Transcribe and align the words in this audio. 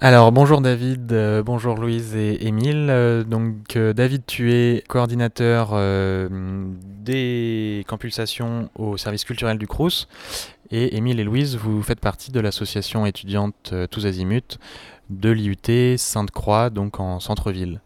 Alors 0.00 0.30
bonjour 0.30 0.60
David, 0.60 1.12
euh, 1.12 1.42
bonjour 1.42 1.74
Louise 1.74 2.14
et 2.14 2.46
Émile. 2.46 2.86
Euh, 2.88 3.24
donc 3.24 3.74
euh, 3.74 3.92
David, 3.92 4.22
tu 4.26 4.52
es 4.52 4.84
coordinateur 4.86 5.76
des 6.30 7.84
compulsations 7.88 8.70
au 8.76 8.96
service 8.96 9.24
culturel 9.24 9.58
du 9.58 9.66
Crous 9.66 10.06
et 10.70 10.96
Émile 10.96 11.18
et 11.18 11.24
Louise, 11.24 11.56
vous 11.56 11.82
faites 11.82 11.98
partie 11.98 12.30
de 12.30 12.38
l'association 12.38 13.06
étudiante 13.06 13.74
Tous 13.90 14.06
Azimuts 14.06 14.58
de 15.10 15.30
l'IUT 15.30 15.96
Sainte-Croix, 15.96 16.70
donc 16.70 17.00
en 17.00 17.18
centre-ville. 17.18 17.80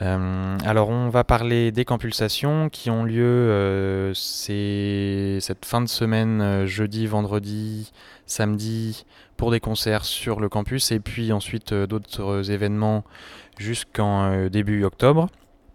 alors 0.00 0.88
on 0.88 1.10
va 1.10 1.24
parler 1.24 1.72
des 1.72 1.84
compulsations 1.84 2.70
qui 2.70 2.88
ont 2.88 3.04
lieu 3.04 4.12
cette 4.14 5.64
fin 5.66 5.82
de 5.82 5.88
semaine, 5.88 6.64
jeudi, 6.64 7.06
vendredi, 7.06 7.92
samedi, 8.24 9.04
pour 9.38 9.50
des 9.52 9.60
concerts 9.60 10.04
sur 10.04 10.40
le 10.40 10.50
campus 10.50 10.92
et 10.92 11.00
puis 11.00 11.32
ensuite 11.32 11.72
euh, 11.72 11.86
d'autres 11.86 12.50
événements 12.50 13.04
jusqu'en 13.56 14.24
euh, 14.24 14.48
début 14.50 14.84
octobre. 14.84 15.28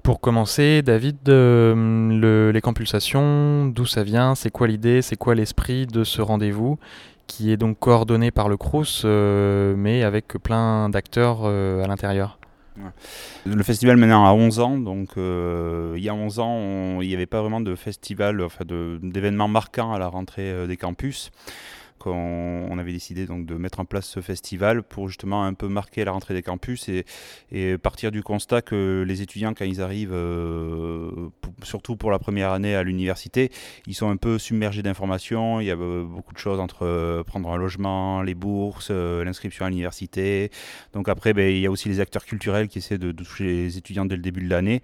Pour 0.03 0.19
commencer, 0.19 0.81
David, 0.81 1.17
euh, 1.29 2.51
les 2.51 2.61
compulsations, 2.61 3.67
d'où 3.67 3.85
ça 3.85 4.03
vient, 4.03 4.35
c'est 4.35 4.51
quoi 4.51 4.67
l'idée, 4.67 5.01
c'est 5.01 5.15
quoi 5.15 5.33
l'esprit 5.33 5.87
de 5.87 6.03
ce 6.03 6.21
rendez-vous 6.21 6.77
qui 7.25 7.53
est 7.53 7.57
donc 7.57 7.79
coordonné 7.79 8.29
par 8.29 8.49
le 8.49 8.57
Crous, 8.57 9.05
mais 9.05 10.03
avec 10.03 10.27
plein 10.43 10.89
d'acteurs 10.89 11.45
à 11.45 11.87
l'intérieur? 11.87 12.37
Le 13.45 13.63
festival 13.63 13.95
maintenant 13.95 14.25
a 14.25 14.33
11 14.33 14.59
ans, 14.59 14.77
donc 14.77 15.11
il 15.15 16.03
y 16.03 16.09
a 16.09 16.13
11 16.13 16.39
ans, 16.39 17.01
il 17.01 17.07
n'y 17.07 17.13
avait 17.13 17.25
pas 17.25 17.39
vraiment 17.39 17.61
de 17.61 17.75
festival, 17.75 18.41
enfin 18.41 18.65
d'événements 18.65 19.47
marquants 19.47 19.93
à 19.93 19.99
la 19.99 20.07
rentrée 20.07 20.67
des 20.67 20.75
campus 20.75 21.31
on, 22.09 22.77
avait 22.77 22.91
décidé 22.91 23.25
donc 23.25 23.45
de 23.45 23.55
mettre 23.55 23.79
en 23.79 23.85
place 23.85 24.05
ce 24.05 24.19
festival 24.19 24.83
pour 24.83 25.07
justement 25.07 25.45
un 25.45 25.53
peu 25.53 25.67
marquer 25.67 26.03
la 26.03 26.11
rentrée 26.11 26.33
des 26.33 26.41
campus 26.41 26.89
et, 26.89 27.05
partir 27.77 28.11
du 28.11 28.23
constat 28.23 28.61
que 28.61 29.03
les 29.07 29.21
étudiants, 29.21 29.53
quand 29.53 29.65
ils 29.65 29.81
arrivent, 29.81 30.13
euh, 30.13 31.29
surtout 31.63 31.95
pour 31.95 32.11
la 32.11 32.19
première 32.19 32.51
année 32.51 32.75
à 32.75 32.83
l'université, 32.83 33.51
ils 33.87 33.93
sont 33.93 34.09
un 34.09 34.17
peu 34.17 34.37
submergés 34.39 34.83
d'informations. 34.83 35.59
Il 35.59 35.67
y 35.67 35.71
a 35.71 35.75
euh, 35.75 36.03
beaucoup 36.03 36.33
de 36.33 36.39
choses 36.39 36.59
entre 36.59 36.85
euh, 36.85 37.23
prendre 37.23 37.49
un 37.51 37.57
logement, 37.57 38.21
les 38.21 38.35
bourses, 38.35 38.91
l'inscription 38.91 39.65
à 39.65 39.69
l'université. 39.69 40.51
Donc 40.93 41.09
après, 41.09 41.33
ben, 41.33 41.49
il 41.49 41.59
y 41.59 41.65
a 41.65 41.71
aussi 41.71 41.89
les 41.89 41.99
acteurs 41.99 42.25
culturels 42.25 42.67
qui 42.67 42.79
essaient 42.79 42.97
de, 42.97 43.11
toucher 43.11 43.45
les 43.45 43.77
étudiants 43.77 44.05
dès 44.05 44.15
le 44.15 44.21
début 44.21 44.43
de 44.43 44.49
l'année. 44.49 44.81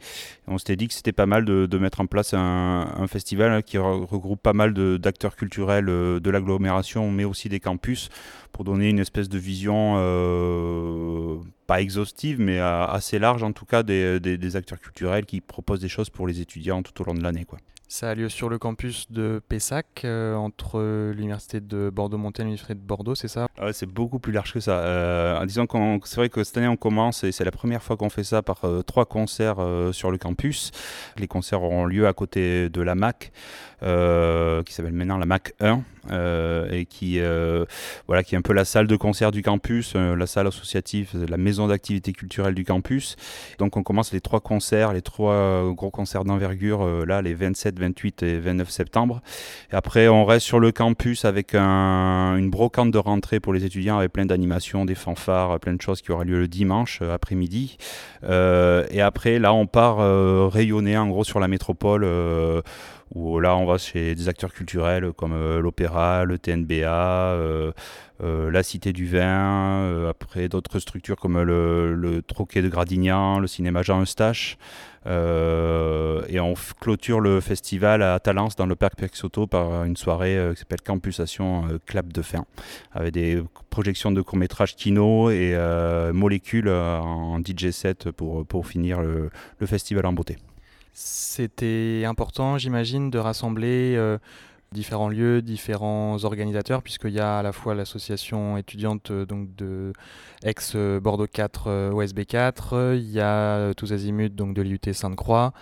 On 0.47 0.57
s'était 0.57 0.75
dit 0.75 0.87
que 0.87 0.93
c'était 0.93 1.11
pas 1.11 1.25
mal 1.25 1.45
de, 1.45 1.77
mettre 1.77 2.01
en 2.01 2.07
place 2.07 2.33
un, 2.33 2.93
un 2.97 3.07
festival 3.07 3.63
qui 3.63 3.77
regroupe 3.77 4.41
pas 4.41 4.53
mal 4.53 4.73
d'acteurs 4.99 5.35
culturels 5.35 5.85
de 5.85 6.29
l'agglomération 6.29 7.08
mais 7.11 7.25
aussi 7.25 7.49
des 7.49 7.59
campus 7.59 8.09
pour 8.51 8.63
donner 8.63 8.89
une 8.89 8.99
espèce 8.99 9.29
de 9.29 9.37
vision 9.37 9.95
euh, 9.97 11.37
pas 11.67 11.81
exhaustive, 11.81 12.39
mais 12.39 12.59
assez 12.59 13.19
large 13.19 13.43
en 13.43 13.51
tout 13.51 13.65
cas 13.65 13.83
des, 13.83 14.55
acteurs 14.55 14.79
culturels 14.79 15.25
qui 15.25 15.41
proposent 15.41 15.79
des 15.81 15.89
choses 15.89 16.09
pour 16.09 16.27
les 16.27 16.41
étudiants 16.41 16.81
tout 16.81 16.99
au 17.01 17.05
long 17.05 17.13
de 17.13 17.23
l'année. 17.23 17.45
Ça 17.91 18.11
a 18.11 18.13
lieu 18.13 18.29
sur 18.29 18.49
le 18.49 18.59
campus 18.59 19.11
de 19.11 19.41
Pessac, 19.49 20.03
euh, 20.05 20.35
entre 20.35 21.11
l'université 21.11 21.59
de 21.59 21.89
Bordeaux-Montaigne 21.89 22.45
et 22.45 22.49
l'université 22.49 22.75
de 22.75 22.79
Bordeaux, 22.79 23.15
c'est 23.15 23.27
ça? 23.27 23.47
Ah 23.57 23.73
C'est 23.73 23.87
beaucoup 23.87 24.19
plus 24.19 24.31
large 24.31 24.53
que 24.53 24.59
ça. 24.59 24.73
Euh, 24.73 25.43
disons 25.47 25.65
que 25.65 25.75
c'est 26.03 26.17
vrai 26.17 26.29
que 26.29 26.43
cette 26.43 26.55
année 26.57 26.67
on 26.67 26.77
commence, 26.77 27.23
et 27.23 27.31
c'est 27.31 27.43
la 27.43 27.51
première 27.51 27.81
fois 27.81 27.97
qu'on 27.97 28.11
fait 28.11 28.23
ça 28.23 28.43
par 28.43 28.63
euh, 28.63 28.83
trois 28.83 29.07
concerts 29.07 29.57
sur 29.91 30.11
le 30.11 30.19
campus. 30.19 30.69
Les 31.17 31.27
concerts 31.27 31.63
auront 31.63 31.87
lieu 31.87 32.05
à 32.05 32.13
côté 32.13 32.69
de 32.69 32.81
la 32.83 32.93
MAC, 32.93 33.31
qui 33.81 34.73
s'appelle 34.73 34.93
maintenant 34.93 35.17
la 35.17 35.25
MAC 35.25 35.55
1, 35.59 35.81
et 36.71 36.85
qui, 36.85 37.19
voilà, 38.05 38.23
qui 38.23 38.35
est 38.35 38.37
un 38.37 38.43
peu 38.43 38.53
la 38.53 38.65
salle 38.65 38.85
de 38.85 38.95
concert 38.97 39.31
du 39.31 39.41
campus, 39.41 39.95
la 39.95 40.27
salle 40.27 40.45
associative, 40.45 41.25
la 41.27 41.37
maison 41.37 41.67
d'activité 41.67 42.13
culturelle 42.13 42.53
du 42.53 42.65
campus. 42.65 43.15
Donc 43.57 43.77
on 43.77 43.83
commence 43.83 44.13
les 44.13 44.21
trois 44.21 44.41
concerts, 44.41 44.93
les 44.93 45.01
trois 45.01 45.71
gros 45.73 45.89
concerts 45.89 46.23
d'envergure, 46.23 47.05
là, 47.07 47.23
les 47.23 47.33
27 47.33 47.78
28 47.79 48.23
et 48.23 48.39
29 48.39 48.69
septembre. 48.69 49.21
Et 49.71 49.75
après, 49.75 50.07
on 50.07 50.25
reste 50.25 50.45
sur 50.45 50.59
le 50.59 50.71
campus 50.71 51.25
avec 51.25 51.55
une 51.55 52.49
brocante 52.49 52.91
de 52.91 52.97
rentrée 52.97 53.39
pour 53.39 53.53
les 53.53 53.65
étudiants 53.65 53.97
avec 53.97 54.13
plein 54.13 54.25
d'animations, 54.25 54.85
des 54.85 54.95
fanfares, 54.95 55.59
plein 55.59 55.73
de 55.73 55.81
choses 55.81 56.01
qui 56.01 56.11
aura 56.11 56.23
lieu 56.23 56.39
le 56.39 56.47
dimanche 56.47 56.99
euh, 57.01 57.13
après-midi. 57.13 57.77
Euh, 58.23 58.85
et 58.91 59.01
après, 59.01 59.39
là, 59.39 59.53
on 59.53 59.67
part 59.67 59.99
euh, 59.99 60.47
rayonner 60.47 60.97
en 60.97 61.07
gros 61.07 61.23
sur 61.23 61.39
la 61.39 61.47
métropole 61.47 62.05
où 63.15 63.39
là 63.39 63.55
on 63.55 63.65
va 63.65 63.79
chez 63.79 64.13
des 64.13 64.29
acteurs 64.29 64.53
culturels 64.53 65.13
comme 65.13 65.33
l'opéra, 65.57 66.25
le 66.25 66.37
TNBA, 66.37 67.35
la 68.19 68.63
Cité 68.63 68.93
du 68.93 69.07
Vin, 69.07 70.07
après 70.07 70.47
d'autres 70.47 70.77
structures 70.79 71.15
comme 71.15 71.41
le, 71.41 72.21
Troquet 72.27 72.61
de 72.61 72.69
Gradignan, 72.69 73.39
le 73.39 73.47
cinéma 73.47 73.81
Jean 73.81 74.01
Eustache. 74.01 74.57
Euh, 75.07 76.23
et 76.27 76.39
on 76.39 76.53
clôture 76.79 77.19
le 77.19 77.39
festival 77.39 78.01
à 78.01 78.19
Talence 78.19 78.55
dans 78.55 78.65
le 78.65 78.75
parc 78.75 78.95
Pexoto 78.95 79.47
par 79.47 79.85
une 79.85 79.95
soirée 79.95 80.37
euh, 80.37 80.53
qui 80.53 80.59
s'appelle 80.59 80.81
Campusation 80.81 81.67
euh, 81.67 81.77
Clap 81.85 82.11
de 82.11 82.21
fin, 82.21 82.45
avec 82.91 83.13
des 83.13 83.41
projections 83.69 84.11
de 84.11 84.21
courts-métrages 84.21 84.75
kino 84.75 85.29
et 85.29 85.55
molécules 86.13 86.69
en 86.69 87.39
DJ 87.39 87.71
set 87.71 88.11
pour, 88.11 88.45
pour 88.45 88.67
finir 88.67 89.01
le, 89.01 89.29
le 89.59 89.67
festival 89.67 90.05
en 90.05 90.13
beauté. 90.13 90.37
C'était 90.91 92.03
important, 92.05 92.57
j'imagine, 92.57 93.09
de 93.09 93.19
rassembler 93.19 94.17
différents 94.71 95.09
lieux, 95.09 95.41
différents 95.41 96.23
organisateurs, 96.23 96.81
puisqu'il 96.81 97.13
y 97.13 97.19
a 97.19 97.39
à 97.39 97.43
la 97.43 97.51
fois 97.51 97.75
l'association 97.75 98.57
étudiante 98.57 99.11
euh, 99.11 99.25
donc 99.25 99.55
de 99.55 99.93
4 100.43 100.75
euh, 101.67 101.91
OSB 101.91 102.25
4, 102.25 102.95
il 102.95 103.09
y 103.09 103.19
a 103.19 103.57
euh, 103.57 103.73
tous 103.73 103.93
azimuts 103.93 104.29
donc 104.29 104.53
de 104.53 104.61
l'IUT 104.61 104.93
Sainte-Croix, 104.93 105.53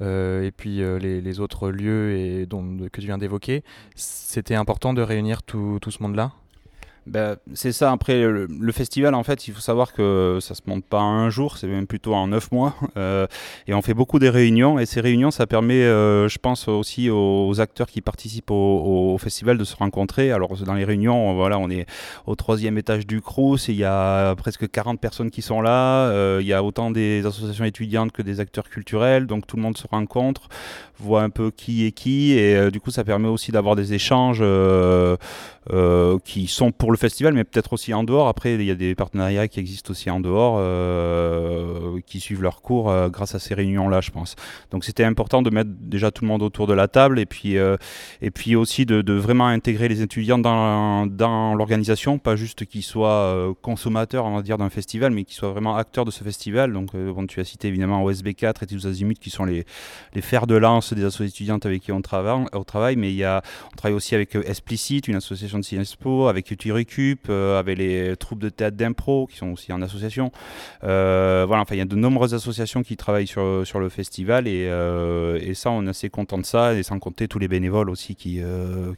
et 0.00 0.52
puis 0.56 0.82
les, 1.00 1.40
autres 1.40 1.70
lieux 1.70 2.16
et, 2.16 2.46
dont, 2.46 2.88
que 2.92 3.00
tu 3.00 3.06
viens 3.06 3.16
d'évoquer. 3.16 3.62
C'était 3.94 4.56
important 4.56 4.92
de 4.92 5.02
réunir 5.02 5.42
tout 5.42 5.78
ce 5.88 6.02
monde-là? 6.02 6.32
Ben, 7.06 7.36
c'est 7.52 7.72
ça, 7.72 7.92
après 7.92 8.22
le, 8.22 8.72
festival 8.72 9.14
en 9.14 9.22
fait 9.22 9.46
il 9.46 9.52
faut 9.52 9.60
savoir 9.60 9.92
que 9.92 10.38
ça 10.40 10.54
se 10.54 10.62
monte 10.66 10.84
pas 10.86 11.00
en 11.00 11.12
un 11.12 11.30
jour, 11.30 11.58
c'est 11.58 11.66
même 11.66 11.86
plutôt 11.86 12.14
en 12.14 12.28
neuf 12.28 12.50
mois. 12.50 12.74
Euh, 12.96 13.26
et 13.66 13.74
on 13.74 13.82
fait 13.82 13.94
beaucoup 13.94 14.20
des 14.20 14.30
réunions. 14.30 14.78
Et 14.78 14.86
ces 14.86 15.00
réunions 15.00 15.32
ça 15.32 15.48
permet 15.48 15.82
euh, 15.82 16.28
je 16.28 16.38
pense 16.38 16.68
aussi 16.68 17.10
aux, 17.10 17.60
acteurs 17.60 17.88
qui 17.88 18.00
participent 18.00 18.52
au, 18.52 19.16
festival 19.18 19.58
de 19.58 19.64
se 19.64 19.74
rencontrer. 19.74 20.30
Alors 20.30 20.54
dans 20.64 20.74
les 20.74 20.84
réunions 20.84 21.34
voilà 21.34 21.58
on 21.58 21.68
est 21.70 21.86
au 22.26 22.36
troisième 22.36 22.78
étage 22.78 23.04
du 23.06 23.20
Crous, 23.20 23.66
il 23.68 23.74
y 23.74 23.84
a 23.84 24.34
presque 24.36 24.70
40 24.70 25.00
personnes 25.00 25.30
qui 25.30 25.42
sont 25.42 25.60
là, 25.60 26.08
euh, 26.08 26.38
il 26.40 26.46
y 26.46 26.52
a 26.52 26.62
autant 26.62 26.92
des 26.92 27.26
associations 27.26 27.64
étudiantes 27.64 28.12
que 28.12 28.22
des 28.22 28.38
acteurs 28.38 28.68
culturels. 28.68 29.26
Donc 29.26 29.46
tout 29.46 29.56
le 29.56 29.62
monde 29.62 29.76
se 29.76 29.88
rencontre, 29.88 30.48
voit 30.98 31.22
un 31.22 31.30
peu 31.30 31.50
qui 31.50 31.84
est 31.84 31.92
qui. 31.92 32.32
Et 32.32 32.70
du 32.70 32.80
coup 32.80 32.92
ça 32.92 33.02
permet 33.02 33.28
aussi 33.28 33.50
d'avoir 33.50 33.74
des 33.74 33.92
échanges 33.92 34.44
qui 36.24 36.46
sont 36.46 36.70
pour 36.70 36.92
le 36.94 36.98
festival, 36.98 37.34
mais 37.34 37.44
peut-être 37.44 37.72
aussi 37.72 37.92
en 37.92 38.04
dehors. 38.04 38.28
Après, 38.28 38.54
il 38.54 38.62
y 38.62 38.70
a 38.70 38.74
des 38.74 38.94
partenariats 38.94 39.48
qui 39.48 39.60
existent 39.60 39.90
aussi 39.90 40.10
en 40.10 40.20
dehors, 40.20 40.56
euh, 40.58 42.00
qui 42.06 42.20
suivent 42.20 42.42
leur 42.42 42.62
cours 42.62 42.90
euh, 42.90 43.08
grâce 43.08 43.34
à 43.34 43.38
ces 43.38 43.54
réunions-là, 43.54 44.00
je 44.00 44.10
pense. 44.10 44.36
Donc 44.70 44.84
c'était 44.84 45.04
important 45.04 45.42
de 45.42 45.50
mettre 45.50 45.70
déjà 45.80 46.10
tout 46.10 46.24
le 46.24 46.28
monde 46.28 46.42
autour 46.42 46.66
de 46.66 46.72
la 46.72 46.88
table 46.88 47.18
et 47.18 47.26
puis, 47.26 47.58
euh, 47.58 47.76
et 48.22 48.30
puis 48.30 48.56
aussi 48.56 48.86
de, 48.86 49.12
vraiment 49.12 49.46
intégrer 49.46 49.88
les 49.88 50.02
étudiants 50.02 50.38
dans, 50.38 51.06
dans 51.06 51.54
l'organisation, 51.54 52.18
pas 52.18 52.36
juste 52.36 52.64
qu'ils 52.64 52.82
soient 52.82 53.54
consommateurs, 53.62 54.24
on 54.24 54.36
va 54.36 54.42
dire, 54.42 54.58
d'un 54.58 54.70
festival, 54.70 55.12
mais 55.12 55.24
qu'ils 55.24 55.36
soient 55.36 55.50
vraiment 55.50 55.76
acteurs 55.76 56.04
de 56.04 56.10
ce 56.10 56.24
festival. 56.24 56.72
Donc 56.72 56.96
bon, 56.96 57.26
tu 57.26 57.40
as 57.40 57.44
cité 57.44 57.68
évidemment 57.68 58.02
OSB 58.04 58.34
4 58.34 58.62
et 58.62 58.66
tous 58.66 58.86
azimuts 58.86 59.14
qui 59.14 59.30
sont 59.30 59.44
les, 59.44 59.64
les 60.14 60.20
fers 60.20 60.46
de 60.46 60.56
lance 60.56 60.92
des 60.92 61.04
associations 61.04 61.24
étudiantes 61.24 61.66
avec 61.66 61.82
qui 61.82 61.92
on 61.92 62.02
travaille, 62.02 62.44
au 62.52 62.64
travail 62.64 62.96
mais 62.96 63.10
il 63.10 63.16
y 63.16 63.24
a, 63.24 63.42
on 63.72 63.76
travaille 63.76 63.96
aussi 63.96 64.14
avec 64.14 64.34
Explicit, 64.34 65.08
une 65.08 65.16
association 65.16 65.58
de 65.58 65.64
Cinespo, 65.64 66.28
avec 66.28 66.50
Utiri 66.50 66.83
euh, 67.28 67.58
avec 67.58 67.78
les 67.78 68.16
troupes 68.16 68.40
de 68.40 68.48
théâtre 68.48 68.76
d'impro 68.76 69.26
qui 69.26 69.36
sont 69.36 69.52
aussi 69.52 69.72
en 69.72 69.82
association. 69.82 70.32
Euh, 70.82 71.44
voilà, 71.46 71.62
enfin, 71.62 71.74
il 71.74 71.78
y 71.78 71.82
a 71.82 71.86
de 71.86 71.96
nombreuses 71.96 72.34
associations 72.34 72.82
qui 72.82 72.96
travaillent 72.96 73.26
sur, 73.26 73.66
sur 73.66 73.80
le 73.80 73.88
festival 73.88 74.48
et, 74.48 74.68
euh, 74.68 75.38
et, 75.40 75.54
ça, 75.54 75.70
on 75.70 75.86
est 75.86 75.90
assez 75.90 76.10
content 76.10 76.38
de 76.38 76.44
ça, 76.44 76.74
et 76.74 76.82
sans 76.82 76.98
compter 76.98 77.28
tous 77.28 77.38
les 77.38 77.48
bénévoles 77.48 77.90
aussi 77.90 78.14
qui, 78.14 78.40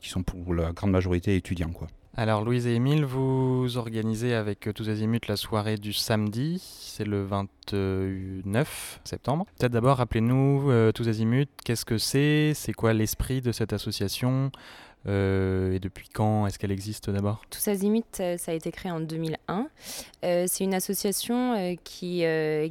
qui 0.01 0.09
sont 0.09 0.23
pour 0.23 0.55
la 0.55 0.73
grande 0.73 0.91
majorité 0.91 1.37
étudiants. 1.37 1.71
Quoi. 1.71 1.89
Alors 2.17 2.45
Louise 2.45 2.67
et 2.67 2.75
Émile, 2.75 3.05
vous 3.05 3.77
organisez 3.77 4.35
avec 4.35 4.71
Tous 4.75 4.89
Azimuts 4.89 5.29
la 5.29 5.37
soirée 5.37 5.77
du 5.77 5.93
samedi, 5.93 6.63
c'est 6.81 7.05
le 7.05 7.23
29 7.25 9.01
septembre. 9.05 9.45
Peut-être 9.59 9.73
d'abord 9.73 9.99
rappelez-nous 9.99 10.93
Tous 10.95 11.09
Azimuts, 11.09 11.47
qu'est-ce 11.65 11.85
que 11.85 11.99
c'est? 11.99 12.53
C'est 12.55 12.73
quoi 12.73 12.95
l'esprit 12.95 13.43
de 13.43 13.53
cette 13.53 13.75
association? 13.75 14.51
Euh, 15.09 15.73
et 15.73 15.79
depuis 15.79 16.09
quand 16.09 16.47
est-ce 16.47 16.59
qu'elle 16.59 16.73
existe 16.73 17.11
d'abord? 17.11 17.43
Tous 17.51 17.69
Azimuts, 17.69 18.03
euh, 18.21 18.37
ça 18.37 18.53
a 18.53 18.55
été 18.55 18.73
créé 18.73 18.91
en 18.91 19.01
2001. 19.01 19.69
Euh, 20.25 20.45
c'est 20.49 20.65
une 20.65 20.75
association 20.75 21.77
qui 21.85 22.25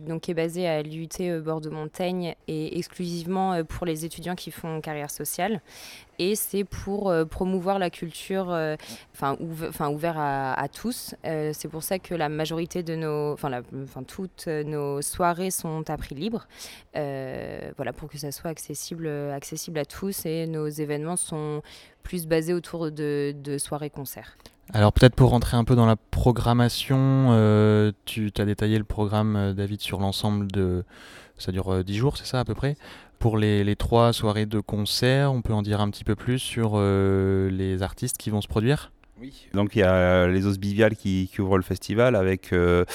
donc 0.06 0.28
est 0.30 0.34
basée 0.34 0.68
à 0.68 0.82
l'UT 0.82 1.42
Bordeaux-Montaigne 1.44 2.36
et 2.48 2.78
exclusivement 2.78 3.64
pour 3.64 3.86
les 3.86 4.06
étudiants 4.06 4.36
qui 4.36 4.52
font 4.52 4.82
carrière 4.82 5.12
sociale. 5.12 5.62
et 6.20 6.36
c'est 6.36 6.64
pour 6.64 7.14
promouvoir 7.30 7.80
la 7.80 7.90
culture, 7.90 8.48
enfin 9.14 9.38
ouvert 9.90 10.18
à, 10.18 10.68
tous. 10.70 11.16
c'est 11.24 11.68
pour 11.70 11.84
ça 11.84 12.00
que 12.00 12.14
la 12.16 12.30
majorité 12.30 12.84
de 12.84 12.96
nos, 12.96 13.34
enfin 13.34 14.04
toutes 14.04 14.48
nos 14.48 15.02
soirées 15.02 15.52
sont 15.52 15.90
à 15.90 15.98
prix 15.98 16.16
libre, 16.16 16.48
voilà 16.94 17.94
pour 17.96 18.10
que 18.10 18.18
ça 18.18 18.32
soit 18.32 18.50
accessible, 18.50 19.08
accessible 19.08 19.80
à 19.80 19.86
tous 19.86 20.26
et 20.26 20.48
nos 20.48 20.68
événements 20.68 21.18
sont 21.18 21.62
plus 22.06 22.28
basés 22.28 22.54
autour 22.54 22.92
de, 22.92 23.36
de 23.44 23.58
soirées-concerts. 23.58 24.38
Alors 24.74 24.94
peut-être 24.94 25.16
pour 25.16 25.32
rentrer 25.32 25.58
un 25.58 25.64
peu 25.64 25.76
dans 25.76 25.86
la 25.86 25.96
programmation, 25.96 26.98
euh, 27.32 27.92
tu 28.06 28.32
as 28.38 28.46
détaillé 28.46 28.78
le 28.78 28.84
programme, 28.84 29.36
euh, 29.36 29.54
David, 29.54 29.82
sur 29.82 30.00
l'ensemble 30.00 30.52
de... 30.52 30.84
Ça 31.38 31.52
dure 31.52 31.84
10 31.84 31.94
euh, 31.94 32.00
jours, 32.00 32.18
c'est 32.18 32.26
ça 32.26 32.40
à 32.40 32.46
peu 32.46 32.56
près? 32.56 32.78
Pour 33.20 33.38
les, 33.38 33.76
trois 33.76 34.14
soirées 34.14 34.46
de 34.46 34.60
concert, 34.60 35.34
on 35.34 35.42
peut 35.42 35.54
en 35.54 35.62
dire 35.62 35.82
un 35.82 35.90
petit 35.90 36.04
peu 36.04 36.16
plus 36.16 36.40
sur 36.40 36.80
les 36.80 37.82
artistes 37.82 38.18
qui 38.18 38.30
vont 38.30 38.42
se 38.42 38.48
produire? 38.48 38.92
Oui. 39.20 39.48
Donc 39.54 39.76
il 39.76 39.80
y 39.80 39.84
a 39.84 40.28
les 40.28 40.46
Os 40.46 40.58
Bivial 40.58 40.96
qui, 40.96 41.30
ouvrent 41.40 41.58
le 41.58 41.64
festival 41.64 42.16
avec 42.16 42.52
euh, 42.54 42.86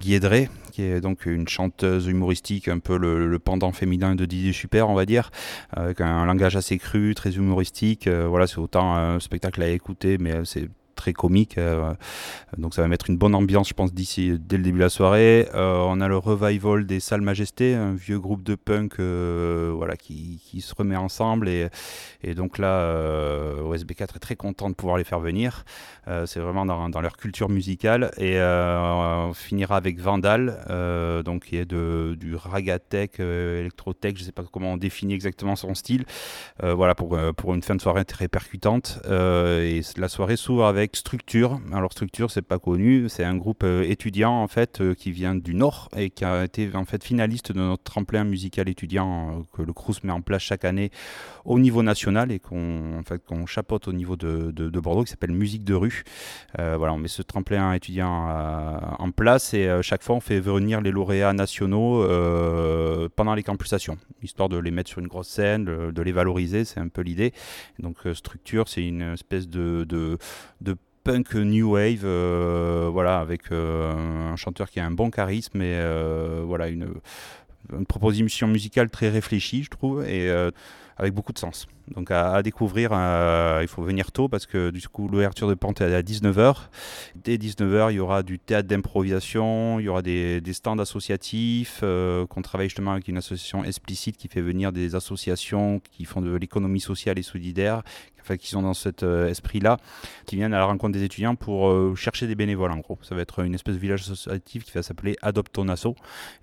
qui 0.00 0.14
est 0.14 1.00
donc 1.00 1.26
une 1.26 1.48
chanteuse 1.48 2.06
humoristique, 2.06 2.68
un 2.68 2.78
peu 2.78 2.96
le, 2.96 3.38
pendant 3.38 3.72
féminin 3.72 4.14
de 4.14 4.24
Didier 4.24 4.52
Super, 4.52 4.88
on 4.88 4.94
va 4.94 5.06
dire, 5.06 5.30
avec 5.70 6.00
un 6.00 6.24
langage 6.24 6.56
assez 6.56 6.78
cru, 6.78 7.14
très 7.14 7.36
humoristique. 7.36 8.08
voilà, 8.08 8.46
c'est 8.46 8.58
autant 8.58 8.94
un 8.94 9.20
spectacle 9.20 9.62
à 9.62 9.68
écouter, 9.68 10.18
mais 10.18 10.44
c'est 10.44 10.68
très 10.98 11.14
comique. 11.14 11.56
Euh, 11.56 11.94
donc 12.58 12.74
ça 12.74 12.82
va 12.82 12.88
mettre 12.88 13.08
une 13.08 13.16
bonne 13.16 13.34
ambiance, 13.34 13.68
je 13.68 13.74
pense, 13.74 13.94
d'ici 13.94 14.36
dès 14.38 14.58
le 14.58 14.64
début 14.64 14.78
de 14.78 14.84
la 14.84 14.90
soirée. 14.90 15.48
Euh, 15.54 15.78
on 15.86 16.00
a 16.00 16.08
le 16.08 16.18
revival 16.18 16.84
des 16.84 17.00
Salles 17.00 17.22
Majestés, 17.22 17.74
un 17.74 17.94
vieux 17.94 18.18
groupe 18.18 18.42
de 18.42 18.56
punk 18.56 18.94
euh, 18.98 19.72
voilà, 19.74 19.96
qui, 19.96 20.42
qui, 20.44 20.60
se 20.60 20.74
remet 20.74 20.96
ensemble. 20.96 21.48
Et, 21.48 21.68
et 22.22 22.34
donc 22.34 22.58
là, 22.58 22.92
OSB4 23.62 24.16
est 24.16 24.18
très 24.18 24.36
content 24.36 24.68
de 24.68 24.74
pouvoir 24.74 24.98
les 24.98 25.04
faire 25.04 25.20
venir. 25.20 25.64
C'est 26.26 26.40
vraiment 26.40 26.64
dans, 26.66 26.88
dans, 26.88 27.00
leur 27.00 27.16
culture 27.16 27.48
musicale. 27.48 28.10
Et 28.18 28.40
on 28.40 29.32
finira 29.34 29.76
avec 29.76 30.00
Vandal, 30.00 31.22
donc 31.24 31.44
qui 31.44 31.56
est 31.56 31.64
de, 31.64 32.16
du 32.18 32.34
ragatech, 32.34 33.20
électrotech, 33.20 34.16
je 34.16 34.22
ne 34.22 34.26
sais 34.26 34.32
pas 34.32 34.42
comment 34.50 34.72
on 34.72 34.76
définit 34.76 35.14
exactement 35.14 35.54
son 35.54 35.74
style. 35.74 36.04
voilà, 36.60 36.94
pour, 36.94 37.16
pour 37.36 37.54
une 37.54 37.62
fin 37.62 37.76
de 37.76 37.80
soirée 37.80 38.04
très 38.04 38.26
percutante. 38.26 39.00
et 39.08 39.80
la 39.96 40.08
soirée 40.08 40.36
s'ouvre 40.36 40.64
avec 40.64 40.87
Structure. 40.96 41.60
Alors 41.72 41.92
Structure, 41.92 42.30
c'est 42.30 42.42
pas 42.42 42.58
connu, 42.58 43.08
c'est 43.08 43.24
un 43.24 43.36
groupe 43.36 43.62
euh, 43.64 43.82
étudiant 43.82 44.32
en 44.32 44.48
fait 44.48 44.80
euh, 44.80 44.94
qui 44.94 45.12
vient 45.12 45.34
du 45.34 45.54
Nord 45.54 45.88
et 45.96 46.10
qui 46.10 46.24
a 46.24 46.44
été 46.44 46.70
en 46.74 46.84
fait 46.84 47.02
finaliste 47.02 47.52
de 47.52 47.58
notre 47.58 47.82
tremplin 47.82 48.24
musical 48.24 48.68
étudiant 48.68 49.30
euh, 49.30 49.42
que 49.52 49.62
le 49.62 49.72
Crous 49.72 50.02
met 50.04 50.12
en 50.12 50.20
place 50.20 50.42
chaque 50.42 50.64
année 50.64 50.90
au 51.44 51.58
niveau 51.58 51.82
national 51.82 52.30
et 52.32 52.38
qu'on 52.38 52.98
en 52.98 53.02
fait, 53.02 53.24
qu'on 53.24 53.46
chapeaute 53.46 53.88
au 53.88 53.92
niveau 53.92 54.16
de, 54.16 54.50
de, 54.50 54.80
Bordeaux 54.80 55.04
qui 55.04 55.10
s'appelle 55.10 55.32
Musique 55.32 55.64
de 55.64 55.74
rue. 55.74 56.04
voilà, 56.56 56.92
on 56.92 56.98
met 56.98 57.08
ce 57.08 57.22
tremplin 57.22 57.72
étudiant 57.72 58.28
en 58.98 59.10
place 59.10 59.54
et 59.54 59.68
chaque 59.82 60.02
fois 60.02 60.16
on 60.16 60.20
fait 60.20 60.40
venir 60.40 60.80
les 60.80 60.90
lauréats 60.90 61.32
nationaux 61.32 62.06
pendant 63.16 63.34
les 63.34 63.42
campusations, 63.42 63.98
histoire 64.22 64.48
de 64.48 64.58
les 64.58 64.70
mettre 64.70 64.90
sur 64.90 65.00
une 65.00 65.08
grosse 65.08 65.28
scène, 65.28 65.64
de, 65.64 66.02
les 66.02 66.12
valoriser, 66.12 66.64
c'est 66.64 66.80
un 66.80 66.88
peu 66.88 67.02
l'idée. 67.02 67.32
Donc 67.78 67.96
Structure, 68.14 68.68
c'est 68.68 68.86
une 68.86 69.14
espèce 69.14 69.48
de, 69.48 69.86
punk 71.08 71.34
new 71.36 71.72
wave, 71.72 72.02
euh, 72.04 72.90
voilà, 72.92 73.20
avec 73.20 73.50
euh, 73.50 74.32
un 74.32 74.36
chanteur 74.36 74.68
qui 74.68 74.78
a 74.78 74.84
un 74.84 74.90
bon 74.90 75.10
charisme 75.10 75.62
et 75.62 75.72
euh, 75.76 76.42
voilà 76.44 76.68
une, 76.68 76.86
proposition 77.88 78.46
musicale 78.46 78.90
très 78.90 79.08
réfléchie, 79.08 79.62
je 79.62 79.70
trouve, 79.70 80.06
et 80.06 80.30
avec 80.96 81.12
beaucoup 81.12 81.34
de 81.34 81.38
sens. 81.38 81.66
Donc 81.94 82.10
à, 82.10 82.42
découvrir, 82.42 82.92
il 83.60 83.68
faut 83.68 83.82
venir 83.82 84.10
tôt 84.10 84.28
parce 84.28 84.46
que 84.46 84.70
du 84.70 84.88
coup 84.88 85.06
l'ouverture 85.06 85.48
de 85.48 85.54
Pente 85.54 85.82
est 85.82 85.94
à 85.94 86.00
19h. 86.00 86.68
Dès 87.16 87.36
19h, 87.36 87.90
il 87.92 87.96
y 87.96 88.00
aura 88.00 88.22
du 88.22 88.38
théâtre 88.38 88.68
d'improvisation, 88.68 89.80
il 89.80 89.84
y 89.84 89.88
aura 89.90 90.00
des 90.00 90.40
stands 90.52 90.78
associatifs, 90.78 91.80
qu'on 91.82 92.42
travaille 92.42 92.68
justement 92.68 92.92
avec 92.92 93.06
une 93.08 93.18
association 93.18 93.64
explicite 93.64 94.16
qui 94.16 94.28
fait 94.28 94.40
venir 94.40 94.72
des 94.72 94.94
associations 94.94 95.82
qui 95.92 96.06
font 96.06 96.22
de 96.22 96.34
l'économie 96.34 96.80
sociale 96.80 97.18
et 97.18 97.22
solidaire, 97.22 97.82
qui 98.36 98.48
sont 98.48 98.62
dans 98.62 98.74
cet 98.74 99.02
euh, 99.02 99.28
esprit-là, 99.28 99.78
qui 100.26 100.36
viennent 100.36 100.54
à 100.54 100.58
la 100.58 100.64
rencontre 100.64 100.92
des 100.92 101.04
étudiants 101.04 101.34
pour 101.34 101.68
euh, 101.68 101.94
chercher 101.94 102.26
des 102.26 102.34
bénévoles 102.34 102.72
en 102.72 102.78
gros. 102.78 102.98
Ça 103.02 103.14
va 103.14 103.22
être 103.22 103.44
une 103.44 103.54
espèce 103.54 103.74
de 103.74 103.80
village 103.80 104.02
associatif 104.02 104.64
qui 104.64 104.72
va 104.72 104.82
s'appeler 104.82 105.16
Adopte 105.22 105.52
ton 105.52 105.68
asso. 105.68 105.94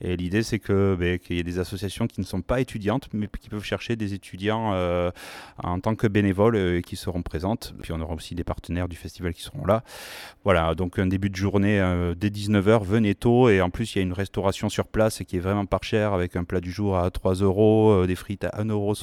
Et 0.02 0.18
l'idée 0.18 0.44
c'est 0.44 0.60
que 0.60 0.96
ben, 1.00 1.20
qu'il 1.20 1.36
y 1.36 1.40
ait 1.40 1.44
des 1.44 1.60
associations 1.60 2.08
qui 2.08 2.22
ne 2.22 2.26
sont 2.26 2.42
pas 2.42 2.62
étudiantes, 2.62 3.10
mais 3.14 3.28
qui 3.40 3.50
peuvent 3.50 3.64
chercher 3.64 3.96
des 3.96 4.14
étudiants 4.14 4.72
euh, 4.74 5.12
en 5.64 5.80
tant 5.80 5.96
que 5.96 6.08
bénévoles 6.08 6.58
et 6.58 6.82
qui 6.82 6.96
seront 6.96 7.22
présentes. 7.22 7.76
Puis 7.82 7.92
on 7.92 8.02
aura 8.02 8.16
aussi 8.16 8.36
des 8.36 8.44
partenaires 8.44 8.88
du 8.88 8.96
festival 8.96 9.34
qui 9.34 9.42
seront 9.42 9.66
là. 9.66 9.84
Voilà, 10.44 10.76
donc 10.76 11.00
un 11.00 11.08
début 11.08 11.30
de 11.30 11.36
journée 11.36 11.76
dès 12.18 12.30
19h, 12.30 12.84
venez 12.84 13.16
tôt 13.16 13.50
et 13.50 13.62
en 13.62 13.70
plus 13.70 13.96
il 13.96 14.00
y 14.00 14.02
a 14.02 14.04
une 14.04 14.14
restauration 14.14 14.70
sur 14.70 14.88
place 14.88 15.22
qui 15.28 15.38
est 15.38 15.40
vraiment 15.40 15.66
pas 15.66 15.80
cher 15.82 16.14
avec 16.14 16.36
un 16.36 16.44
plat 16.44 16.62
du 16.62 16.72
jour 16.72 16.98
à 16.98 17.10
3 17.12 17.36
euros, 17.36 18.06
des 18.08 18.16
frites 18.16 18.44
à 18.44 18.64
1,70 18.64 18.72
euros. 18.72 18.94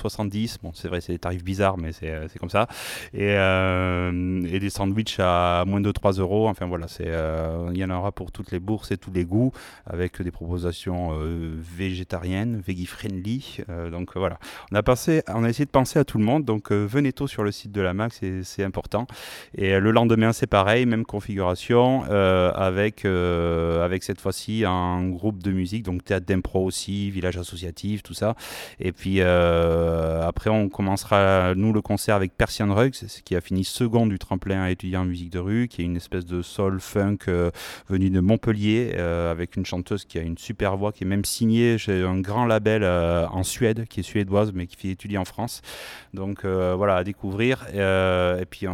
Bon, 0.63 0.73
c'est 0.75 0.89
vrai, 0.89 1.01
c'est 1.01 1.13
des 1.13 1.19
tarifs 1.19 1.45
bizarres, 1.45 1.79
mais 1.79 1.93
c'est 1.93 2.39
comme 2.39 2.51
ça 2.51 2.67
et, 3.15 3.35
euh, 3.37 4.43
et 4.51 4.59
des 4.59 4.71
sandwichs 4.71 5.19
à 5.19 5.65
moins 5.67 5.81
de 5.81 5.91
3 5.91 6.13
euros. 6.13 6.49
Enfin 6.49 6.67
voilà, 6.67 6.87
euh, 7.01 7.71
il 7.73 7.79
y 7.79 7.85
en 7.85 7.91
aura 7.91 8.13
pour 8.13 8.33
toutes 8.33 8.51
les 8.51 8.61
bourses 8.61 8.91
et 8.91 8.97
tous 8.97 9.13
les 9.13 9.25
goûts, 9.25 9.53
avec 9.87 10.21
des 10.21 10.31
propositions 10.31 11.11
euh, 11.13 11.55
végétariennes, 11.77 12.61
veggie-friendly. 12.67 13.59
donc 13.91 14.17
voilà, 14.17 14.39
on 14.71 14.77
a, 14.77 14.83
passé, 14.83 15.23
on 15.29 15.45
a 15.45 15.49
essayé 15.49 15.65
de 15.65 15.71
penser 15.71 15.99
à 15.99 16.05
tout 16.05 16.19
le 16.19 16.25
monde. 16.25 16.45
Donc 16.45 16.73
venez 16.73 17.13
tôt 17.13 17.27
sur 17.27 17.43
le 17.43 17.53
site 17.53 17.73
de 17.73 17.81
la 17.81 17.95
MAC, 17.95 18.13
c'est 18.43 18.65
important. 18.65 19.07
Et 19.55 19.79
le 19.79 19.91
lendemain, 19.91 20.33
c'est 20.33 20.47
pareil, 20.47 20.87
même 20.87 21.05
configuration, 21.05 22.05
avec, 22.05 23.05
avec 23.05 24.03
cette 24.03 24.21
fois-ci 24.21 24.65
un 24.67 25.09
groupe 25.09 25.43
de 25.43 25.51
musique, 25.51 25.85
donc 25.85 26.05
théâtre 26.05 26.27
d'impro 26.27 26.65
aussi, 26.65 27.11
village 27.11 27.37
associatif, 27.37 28.03
tout 28.03 28.15
ça. 28.15 28.35
Et 28.81 28.93
puis 28.93 29.21
après, 29.21 30.51
on 30.51 30.69
commencera, 30.69 31.55
nous, 31.55 31.73
le 31.73 31.81
concert 31.83 32.17
avec 32.17 32.37
Persian 32.63 32.91
c'est 33.09 33.23
qui 33.23 33.37
a 33.37 33.41
fini 33.41 33.65
second 33.65 34.07
du 34.07 34.19
tremplin 34.19 34.63
à 34.63 34.71
étudier 34.71 34.97
en 34.97 35.05
musique 35.05 35.31
de 35.31 35.39
rue, 35.39 35.69
qui 35.69 35.83
est 35.83 35.85
une 35.85 35.97
espèce 35.97 36.25
de 36.25 36.43
soul 36.43 36.81
funk 36.81 37.19
euh, 37.29 37.51
venu 37.89 38.11
de 38.11 38.21
Montpellier, 38.21 38.93
euh, 38.97 39.31
avec 39.31 39.57
une 39.57 39.67
chanteuse 39.67 40.05
qui 40.05 40.19
a 40.19 40.23
une 40.23 40.39
super 40.39 40.77
voix, 40.77 40.93
qui 40.93 41.05
est 41.05 41.07
même 41.07 41.25
signée 41.25 41.79
chez 41.79 42.03
un 42.03 42.21
grand 42.21 42.47
label 42.47 42.83
euh, 42.85 43.27
en 43.29 43.43
Suède, 43.43 43.87
qui 43.89 44.01
est 44.01 44.03
suédoise, 44.03 44.53
mais 44.53 44.67
qui 44.67 44.77
fait 44.77 44.89
étudier 44.89 45.19
en 45.19 45.25
France. 45.25 45.63
Donc 46.15 46.45
voilà, 46.45 46.97
à 46.97 47.05
découvrir. 47.05 47.67
et 47.73 48.45
puis, 48.47 48.67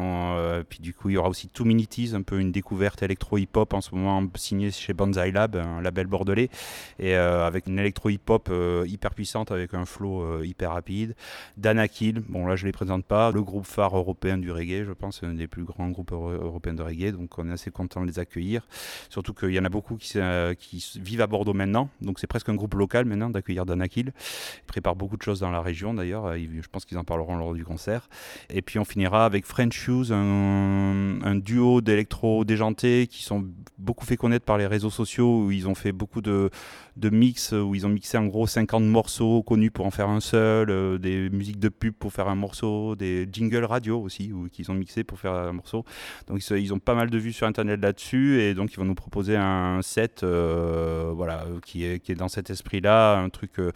du 0.80 0.94
coup, 0.94 1.10
il 1.10 1.14
y 1.14 1.16
aura 1.16 1.28
aussi 1.28 1.48
Two 1.48 1.64
Minities, 1.64 2.12
un 2.14 2.22
peu 2.22 2.40
une 2.40 2.52
découverte 2.52 3.02
électro-hip-hop 3.02 3.72
en 3.74 3.80
ce 3.80 3.94
moment, 3.94 4.26
signée 4.34 4.70
chez 4.70 4.92
Banzai 4.92 5.30
Lab, 5.30 5.56
un 5.56 5.80
label 5.80 6.06
bordelais, 6.06 6.50
et 6.98 7.14
avec 7.14 7.66
une 7.66 7.78
électro-hip-hop 7.78 8.50
hyper 8.86 9.14
puissante, 9.14 9.52
avec 9.52 9.74
un 9.74 9.84
flow 9.84 10.42
hyper 10.42 10.72
rapide. 10.72 11.14
Danakil, 11.56 12.22
bon 12.28 12.46
là 12.46 12.56
je 12.56 12.66
les 12.66 12.72
présente 12.72 13.04
pas, 13.04 13.30
le 13.30 13.42
groupe 13.42 13.66
européen 13.78 14.38
du 14.38 14.50
reggae, 14.50 14.84
je 14.84 14.92
pense, 14.92 15.22
un 15.22 15.34
des 15.34 15.46
plus 15.46 15.64
grands 15.64 15.88
groupes 15.90 16.12
européens 16.12 16.74
de 16.74 16.82
reggae, 16.82 17.12
donc 17.12 17.38
on 17.38 17.48
est 17.48 17.52
assez 17.52 17.70
content 17.70 18.02
de 18.02 18.06
les 18.06 18.18
accueillir. 18.18 18.66
Surtout 19.08 19.34
qu'il 19.34 19.50
y 19.50 19.58
en 19.58 19.64
a 19.64 19.68
beaucoup 19.68 19.96
qui, 19.96 20.18
euh, 20.18 20.54
vivent 20.96 21.20
à 21.20 21.26
Bordeaux 21.26 21.54
maintenant, 21.54 21.88
donc 22.00 22.18
c'est 22.18 22.26
presque 22.26 22.48
un 22.48 22.54
groupe 22.54 22.74
local 22.74 23.04
maintenant 23.04 23.30
d'accueillir 23.30 23.66
Danakil. 23.66 24.12
Ils 24.12 24.66
préparent 24.66 24.96
beaucoup 24.96 25.16
de 25.16 25.22
choses 25.22 25.40
dans 25.40 25.50
la 25.50 25.60
région 25.60 25.94
d'ailleurs, 25.94 26.34
je 26.36 26.68
pense 26.70 26.84
qu'ils 26.84 26.98
en 26.98 27.04
parleront 27.04 27.36
lors 27.36 27.54
du 27.54 27.64
concert. 27.64 28.08
Et 28.50 28.62
puis 28.62 28.78
on 28.78 28.84
finira 28.84 29.24
avec 29.24 29.46
French 29.46 29.74
Shoes, 29.74 30.12
un, 30.12 31.22
un 31.22 31.34
duo 31.36 31.80
d'électro 31.80 32.44
déjantés 32.44 33.06
qui 33.06 33.22
sont 33.22 33.46
beaucoup 33.78 34.04
fait 34.04 34.16
connaître 34.16 34.44
par 34.44 34.58
les 34.58 34.66
réseaux 34.66 34.90
sociaux, 34.90 35.44
où 35.44 35.50
ils 35.50 35.68
ont 35.68 35.74
fait 35.74 35.92
beaucoup 35.92 36.20
de, 36.20 36.50
de 36.98 37.10
mix, 37.10 37.52
où 37.52 37.74
ils 37.74 37.86
ont 37.86 37.88
mixé 37.90 38.18
en 38.18 38.26
gros 38.26 38.46
50 38.46 38.82
morceaux 38.84 39.42
connus 39.42 39.70
pour 39.70 39.86
en 39.86 39.90
faire 39.90 40.08
un 40.08 40.20
seul, 40.20 40.70
euh, 40.70 40.98
des 40.98 41.30
musiques 41.30 41.60
de 41.60 41.68
pub 41.68 41.94
pour 41.94 42.12
faire 42.12 42.28
un 42.28 42.34
morceau, 42.34 42.96
des 42.96 43.28
jingles 43.30 43.64
radio 43.64 44.00
aussi, 44.00 44.32
qu'ils 44.52 44.70
ont 44.70 44.74
mixé 44.74 45.04
pour 45.04 45.18
faire 45.18 45.32
un 45.32 45.52
morceau. 45.52 45.84
Donc 46.26 46.42
ils, 46.50 46.74
ont 46.74 46.78
pas 46.78 46.94
mal 46.94 47.10
de 47.10 47.18
vues 47.18 47.32
sur 47.32 47.46
internet 47.46 47.80
là-dessus 47.80 48.40
et 48.40 48.54
donc 48.54 48.72
ils 48.72 48.76
vont 48.76 48.84
nous 48.84 48.94
proposer 48.94 49.36
un 49.36 49.80
set 49.82 50.22
euh, 50.22 51.12
voilà, 51.14 51.44
qui, 51.64 51.84
est, 51.84 52.00
qui 52.00 52.12
est 52.12 52.16
dans 52.16 52.28
cet 52.28 52.50
esprit-là, 52.50 53.18
un 53.18 53.28
truc 53.28 53.58
euh, 53.60 53.70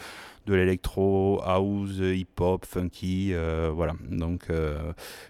de 0.46 0.54
l'électro, 0.54 1.40
house, 1.44 1.98
hip-hop, 1.98 2.64
funky, 2.64 3.32
euh, 3.32 3.70
voilà. 3.74 3.94
Donc 4.10 4.48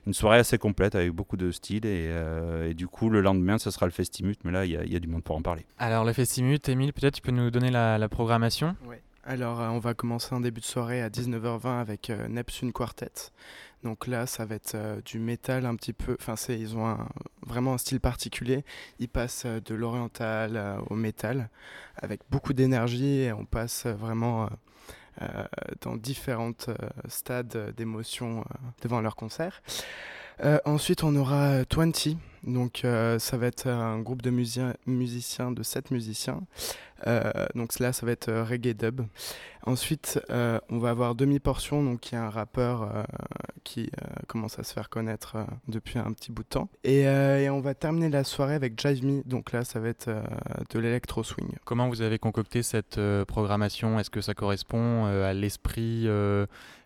une 0.06 0.14
soirée 0.14 0.38
assez 0.38 0.58
complète 0.58 0.94
avec 0.94 1.10
beaucoup 1.10 1.36
de 1.36 1.50
styles 1.50 1.86
et, 1.86 2.74
du 2.74 2.86
coup 2.86 3.10
le 3.10 3.20
lendemain 3.20 3.58
ce 3.58 3.70
sera 3.70 3.86
le 3.86 3.92
Festimut, 3.92 4.38
mais 4.44 4.52
là 4.52 4.64
il 4.64 4.72
y, 4.72 4.96
a 4.96 5.00
du 5.00 5.08
monde 5.08 5.22
pour 5.22 5.36
en 5.36 5.42
parler. 5.42 5.64
Alors 5.78 6.04
le 6.04 6.12
Festimut, 6.12 6.68
Emile, 6.68 6.92
peut-être 6.92 7.14
tu 7.14 7.22
peux 7.22 7.32
nous 7.32 7.50
donner 7.50 7.70
la, 7.70 8.08
programmation? 8.08 8.76
Alors, 9.24 9.60
on 9.60 9.78
va 9.78 9.94
commencer 9.94 10.34
un 10.34 10.40
début 10.40 10.60
de 10.60 10.66
soirée 10.66 11.00
à 11.00 11.08
19h20 11.08 11.80
avec 11.80 12.10
Neptune 12.28 12.72
Quartet. 12.72 13.30
Donc 13.82 14.06
là, 14.06 14.26
ça 14.26 14.44
va 14.44 14.54
être 14.54 14.74
euh, 14.76 15.00
du 15.04 15.18
métal 15.18 15.66
un 15.66 15.74
petit 15.74 15.92
peu. 15.92 16.16
Enfin, 16.20 16.34
ils 16.48 16.76
ont 16.76 16.96
vraiment 17.44 17.74
un 17.74 17.78
style 17.78 18.00
particulier. 18.00 18.64
Ils 19.00 19.08
passent 19.08 19.44
euh, 19.44 19.60
de 19.60 19.74
l'oriental 19.74 20.56
euh, 20.56 20.78
au 20.88 20.94
métal 20.94 21.48
avec 21.96 22.20
beaucoup 22.30 22.52
d'énergie 22.52 23.22
et 23.22 23.32
on 23.32 23.44
passe 23.44 23.86
vraiment 23.86 24.48
dans 25.80 25.96
différents 25.96 26.52
stades 27.08 27.74
d'émotion 27.76 28.44
devant 28.82 29.00
leur 29.00 29.16
concert. 29.16 29.62
ensuite, 30.64 31.04
on 31.04 31.14
aura 31.16 31.62
20, 31.74 32.16
donc 32.44 32.82
ça 32.82 33.36
va 33.36 33.46
être 33.46 33.68
un 33.68 34.00
groupe 34.00 34.22
de 34.22 34.30
musiciens, 34.30 35.50
de 35.50 35.62
7 35.62 35.90
musiciens. 35.90 36.40
donc 37.54 37.78
là, 37.78 37.92
ça 37.92 38.06
va 38.06 38.12
être 38.12 38.32
reggae 38.32 38.74
dub. 38.74 39.02
Ensuite, 39.64 40.20
on 40.28 40.78
va 40.78 40.90
avoir 40.90 41.14
Demi-Portion, 41.14 41.82
donc 41.82 42.00
qui 42.00 42.14
est 42.14 42.18
un 42.18 42.30
rappeur 42.30 43.04
qui 43.64 43.90
commence 44.26 44.58
à 44.58 44.64
se 44.64 44.72
faire 44.72 44.88
connaître 44.88 45.36
depuis 45.68 45.98
un 45.98 46.12
petit 46.12 46.32
bout 46.32 46.42
de 46.42 46.48
temps. 46.48 46.68
Et, 46.84 47.02
et, 47.02 47.50
on 47.50 47.60
va 47.60 47.74
terminer 47.74 48.08
la 48.08 48.24
soirée 48.24 48.54
avec 48.54 48.80
Jive 48.80 49.04
Me, 49.04 49.22
donc 49.24 49.52
là, 49.52 49.64
ça 49.64 49.80
va 49.80 49.88
être 49.88 50.10
de 50.70 50.78
l'électro 50.78 51.22
swing. 51.22 51.52
Comment 51.64 51.88
vous 51.88 52.02
avez 52.02 52.18
concocté 52.18 52.62
cette 52.62 53.00
programmation? 53.26 53.98
Est-ce 54.00 54.10
que 54.10 54.20
ça 54.20 54.34
correspond 54.34 55.06
à 55.06 55.32
l'esprit 55.32 56.08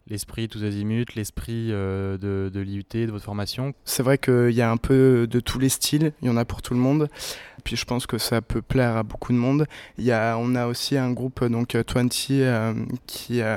l'esprit 0.08 0.48
tous 0.48 0.62
azimuts, 0.62 1.14
l'esprit 1.14 1.68
euh, 1.70 2.16
de, 2.18 2.50
de 2.52 2.60
l'IUT, 2.60 2.84
de 2.92 3.10
votre 3.10 3.24
formation? 3.24 3.74
C'est 3.84 4.02
vrai 4.02 4.18
qu'il 4.18 4.52
y 4.52 4.62
a 4.62 4.70
un 4.70 4.76
peu 4.76 5.26
de 5.28 5.40
tous 5.46 5.58
les 5.58 5.70
styles, 5.70 6.12
il 6.20 6.28
y 6.28 6.30
en 6.30 6.36
a 6.36 6.44
pour 6.44 6.60
tout 6.60 6.74
le 6.74 6.80
monde. 6.80 7.08
Puis 7.64 7.76
je 7.76 7.84
pense 7.84 8.06
que 8.06 8.18
ça 8.18 8.42
peut 8.42 8.62
plaire 8.62 8.96
à 8.96 9.02
beaucoup 9.02 9.32
de 9.32 9.38
monde. 9.38 9.66
Il 9.98 10.04
y 10.04 10.12
a, 10.12 10.36
on 10.38 10.54
a 10.54 10.66
aussi 10.66 10.96
un 10.96 11.10
groupe, 11.10 11.42
donc 11.44 11.74
20, 11.74 12.30
euh, 12.30 12.74
qui, 13.06 13.40
euh, 13.40 13.56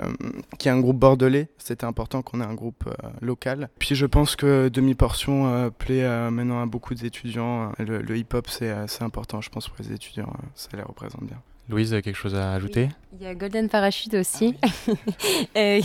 qui 0.58 0.68
est 0.68 0.72
un 0.72 0.80
groupe 0.80 0.98
bordelais. 0.98 1.50
C'était 1.58 1.86
important 1.86 2.22
qu'on 2.22 2.40
ait 2.42 2.46
un 2.46 2.54
groupe 2.54 2.90
local. 3.22 3.70
Puis 3.78 3.96
je 3.96 4.06
pense 4.06 4.36
que 4.36 4.70
Demi-Portion 4.70 5.72
plaît 5.78 6.08
maintenant 6.32 6.62
à 6.62 6.66
beaucoup 6.66 6.96
d'étudiants. 6.96 7.72
Le, 7.78 8.02
le 8.02 8.18
hip-hop, 8.18 8.48
c'est 8.50 8.74
important, 9.02 9.42
je 9.42 9.50
pense, 9.50 9.68
pour 9.68 9.78
les 9.80 9.92
étudiants. 9.92 10.32
ça 10.56 10.70
les 10.74 10.84
représente 10.84 11.24
bien. 11.24 11.38
Louise, 11.70 11.92
quelque 11.92 12.16
chose 12.16 12.34
à 12.34 12.54
ajouter? 12.54 12.90
Il 13.12 13.24
y 13.24 13.26
a 13.26 13.34
Golden 13.34 13.70
Parachute 13.70 14.14
aussi, 14.14 14.54
ah 14.62 14.68
euh, 15.58 15.82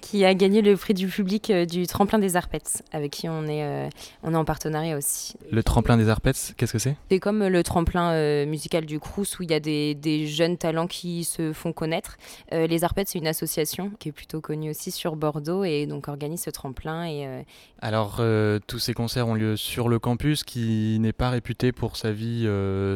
qui 0.00 0.24
a 0.24 0.32
gagné 0.32 0.62
le 0.62 0.78
prix 0.78 0.94
du 0.94 1.08
public 1.08 1.50
euh, 1.50 1.66
du 1.66 1.86
Tremplin 1.86 2.18
des 2.18 2.36
Arpets, 2.36 2.82
avec 2.90 3.12
qui 3.12 3.28
on 3.28 3.44
est, 3.46 3.62
euh, 3.62 3.88
on 4.22 4.32
est 4.32 4.36
en 4.36 4.46
partenariat 4.46 4.96
aussi. 4.96 5.34
Le 5.50 5.62
Tremplin 5.62 5.98
des 5.98 6.08
Arpets, 6.08 6.32
qu'est-ce 6.56 6.72
que 6.72 6.78
c'est? 6.78 6.96
C'est 7.10 7.20
comme 7.20 7.46
le 7.46 7.62
tremplin 7.62 8.46
musical 8.46 8.86
du 8.86 8.98
Crous, 8.98 9.38
où 9.38 9.42
il 9.42 9.50
y 9.50 9.54
a 9.54 9.60
des, 9.60 9.94
des, 9.94 10.26
jeunes 10.26 10.56
talents 10.56 10.86
qui 10.86 11.24
se 11.24 11.52
font 11.52 11.74
connaître. 11.74 12.16
les 12.50 12.82
Arpets, 12.82 13.04
c'est 13.06 13.18
une 13.18 13.26
association 13.26 13.90
qui 13.98 14.08
est 14.08 14.12
plutôt 14.12 14.40
connue 14.40 14.70
aussi 14.70 14.90
sur 14.90 15.16
Bordeaux, 15.16 15.64
et 15.64 15.86
donc 15.86 16.08
organise 16.08 16.44
ce 16.44 16.50
tremplin. 16.50 17.06
Et, 17.06 17.44
Alors, 17.82 18.22
tous 18.66 18.78
ces 18.78 18.94
concerts 18.94 19.28
ont 19.28 19.34
lieu 19.34 19.56
sur 19.56 19.90
le 19.90 19.98
campus, 19.98 20.44
qui 20.44 20.98
n'est 20.98 21.12
pas 21.12 21.28
réputé 21.28 21.72
pour 21.72 21.98
sa 21.98 22.10
vie 22.10 22.48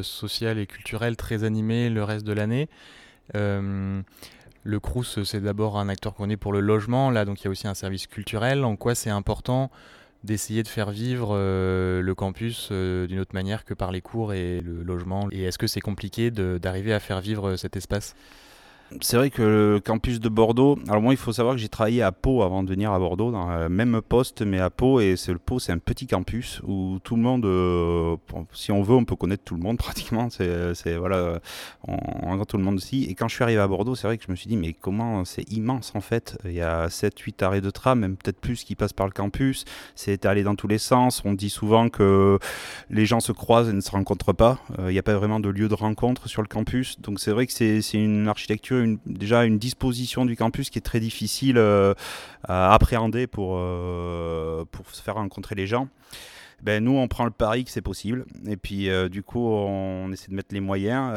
sociale 0.03 0.59
et 0.59 0.67
culturelle 0.67 1.17
très 1.17 1.45
animée 1.45 1.91
le 1.91 2.03
reste 2.03 2.25
de 2.25 2.33
l'année. 2.33 2.69
Euh, 3.35 4.03
le 4.65 4.81
Crous, 4.81 5.23
c'est 5.25 5.41
d'abord 5.41 5.79
un 5.79 5.89
acteur 5.89 6.15
qu'on 6.15 6.31
est 6.31 6.37
pour 6.37 6.53
le 6.53 6.61
logement. 6.61 7.11
Là, 7.11 7.25
donc 7.25 7.41
il 7.41 7.45
y 7.45 7.49
a 7.49 7.51
aussi 7.51 7.69
un 7.69 7.75
service 7.75 8.07
culturel. 8.07 8.65
En 8.65 8.77
quoi 8.77 8.95
c'est 8.95 9.11
important 9.11 9.71
d'essayer 10.25 10.63
de 10.63 10.69
faire 10.69 10.91
vivre 10.91 11.31
euh, 11.33 12.03
le 12.03 12.15
campus 12.15 12.71
euh, 12.73 13.07
d'une 13.07 13.21
autre 13.21 13.35
manière 13.35 13.65
que 13.65 13.73
par 13.73 13.93
les 13.93 14.01
cours 14.01 14.33
et 14.33 14.61
le 14.61 14.83
logement? 14.83 15.29
Et 15.31 15.45
est-ce 15.45 15.59
que 15.59 15.67
c'est 15.67 15.81
compliqué 15.81 16.31
d'arriver 16.31 16.93
à 16.93 17.01
faire 17.01 17.21
vivre 17.21 17.57
cet 17.57 17.77
espace? 17.77 18.15
C'est 19.03 19.17
vrai 19.19 19.29
que 19.31 19.43
le 19.43 19.81
campus 19.81 20.19
de 20.19 20.29
Bordeaux, 20.31 20.79
alors 20.89 21.03
moi 21.03 21.13
il 21.13 21.19
faut 21.19 21.33
savoir 21.33 21.55
que 21.55 21.61
j'ai 21.61 21.69
travaillé 21.69 22.03
à 22.03 22.11
Pau 22.11 22.43
avant 22.43 22.63
de 22.63 22.71
venir 22.71 22.91
à 22.93 22.99
Bordeaux, 22.99 23.31
dans 23.31 23.49
le 23.49 23.69
même 23.69 24.01
poste 24.01 24.43
mais 24.43 24.61
à 24.61 24.71
Pau, 24.71 25.01
et 25.01 25.17
c'est 25.17 25.33
le 25.33 25.39
Pau 25.39 25.59
c'est 25.59 25.73
un 25.73 25.79
petit 25.79 26.07
campus 26.07 26.63
où 26.67 26.99
tout 27.05 27.15
le 27.15 27.23
monde, 27.23 27.45
euh, 27.45 28.17
si 28.53 28.73
on 28.73 28.83
veut 28.83 28.95
on 28.95 29.05
peut 29.05 29.17
connaître 29.17 29.45
tout 29.45 29.57
le 29.57 29.61
monde 29.61 29.77
pratiquement, 29.79 30.29
c'est 30.31 30.97
voilà, 30.97 31.39
on, 31.87 31.99
on 32.23 32.45
tout 32.47 32.57
le 32.57 32.65
monde 32.65 32.77
aussi, 32.77 33.05
et 33.05 33.15
quand 33.15 33.29
je 33.29 33.35
suis 33.35 33.45
arrivé 33.45 33.61
à 33.61 33.69
Bordeaux 33.69 33.95
c'est 33.95 34.07
vrai 34.07 34.17
que 34.17 34.25
je 34.27 34.31
me 34.31 34.37
suis 34.37 34.49
dit 34.49 34.57
mais 34.57 34.73
comment 34.73 35.25
c'est 35.27 35.51
immense 35.53 35.93
en 35.95 36.01
fait, 36.01 36.39
il 36.47 36.53
y 36.53 36.63
a 36.63 36.87
7-8 36.87 37.45
arrêts 37.45 37.61
de 37.61 37.71
tram, 37.71 38.01
même 38.01 38.17
peut-être 38.17 38.41
plus 38.41 38.65
qui 38.65 38.75
passent 38.75 38.95
par 38.95 39.07
le 39.07 39.13
campus, 39.13 39.67
c'est 39.97 40.13
étalé 40.13 40.43
dans 40.43 40.55
tous 40.55 40.69
les 40.69 40.79
sens, 40.79 41.23
on 41.27 41.35
dit 41.35 41.51
souvent 41.51 41.91
que 41.91 42.39
les 42.89 43.05
gens 43.05 43.21
se 43.21 43.33
croisent 43.33 43.69
et 43.69 43.75
ne 43.75 43.83
se 43.83 43.91
rencontrent 43.91 44.33
pas, 44.33 44.59
euh, 44.79 44.91
il 44.91 44.95
n'y 44.95 44.99
a 44.99 45.03
pas 45.03 45.15
vraiment 45.15 45.41
de 45.41 45.51
lieu 45.51 45.69
de 45.69 45.75
rencontre 45.75 46.29
sur 46.29 46.41
le 46.41 46.49
campus, 46.49 46.99
donc 47.01 47.21
c'est 47.21 47.33
vrai 47.33 47.47
que 47.47 47.53
c'est 47.53 47.83
une 47.93 48.29
architecture 48.29 48.78
déjà 49.07 49.45
une 49.45 49.59
disposition 49.59 50.25
du 50.25 50.37
campus 50.37 50.71
qui 50.71 50.79
est 50.79 50.83
très 50.83 51.01
difficile 51.01 51.59
euh, 51.59 51.95
à 52.45 52.75
appréhender 52.75 53.27
pour, 53.27 53.57
euh, 53.57 54.65
pour 54.71 54.91
se 54.91 55.03
faire 55.03 55.15
rencontrer 55.15 55.55
les 55.55 55.67
gens. 55.67 55.89
Ben, 56.61 56.83
nous, 56.83 56.97
on 56.97 57.07
prend 57.07 57.25
le 57.25 57.31
pari 57.31 57.63
que 57.65 57.71
c'est 57.71 57.83
possible. 57.83 58.27
Et 58.49 58.57
puis, 58.57 58.91
euh, 58.91 59.09
du 59.09 59.23
coup, 59.23 59.47
on 59.47 60.11
essaie 60.11 60.29
de 60.29 60.35
mettre 60.35 60.53
les 60.53 60.61
moyens, 60.61 61.15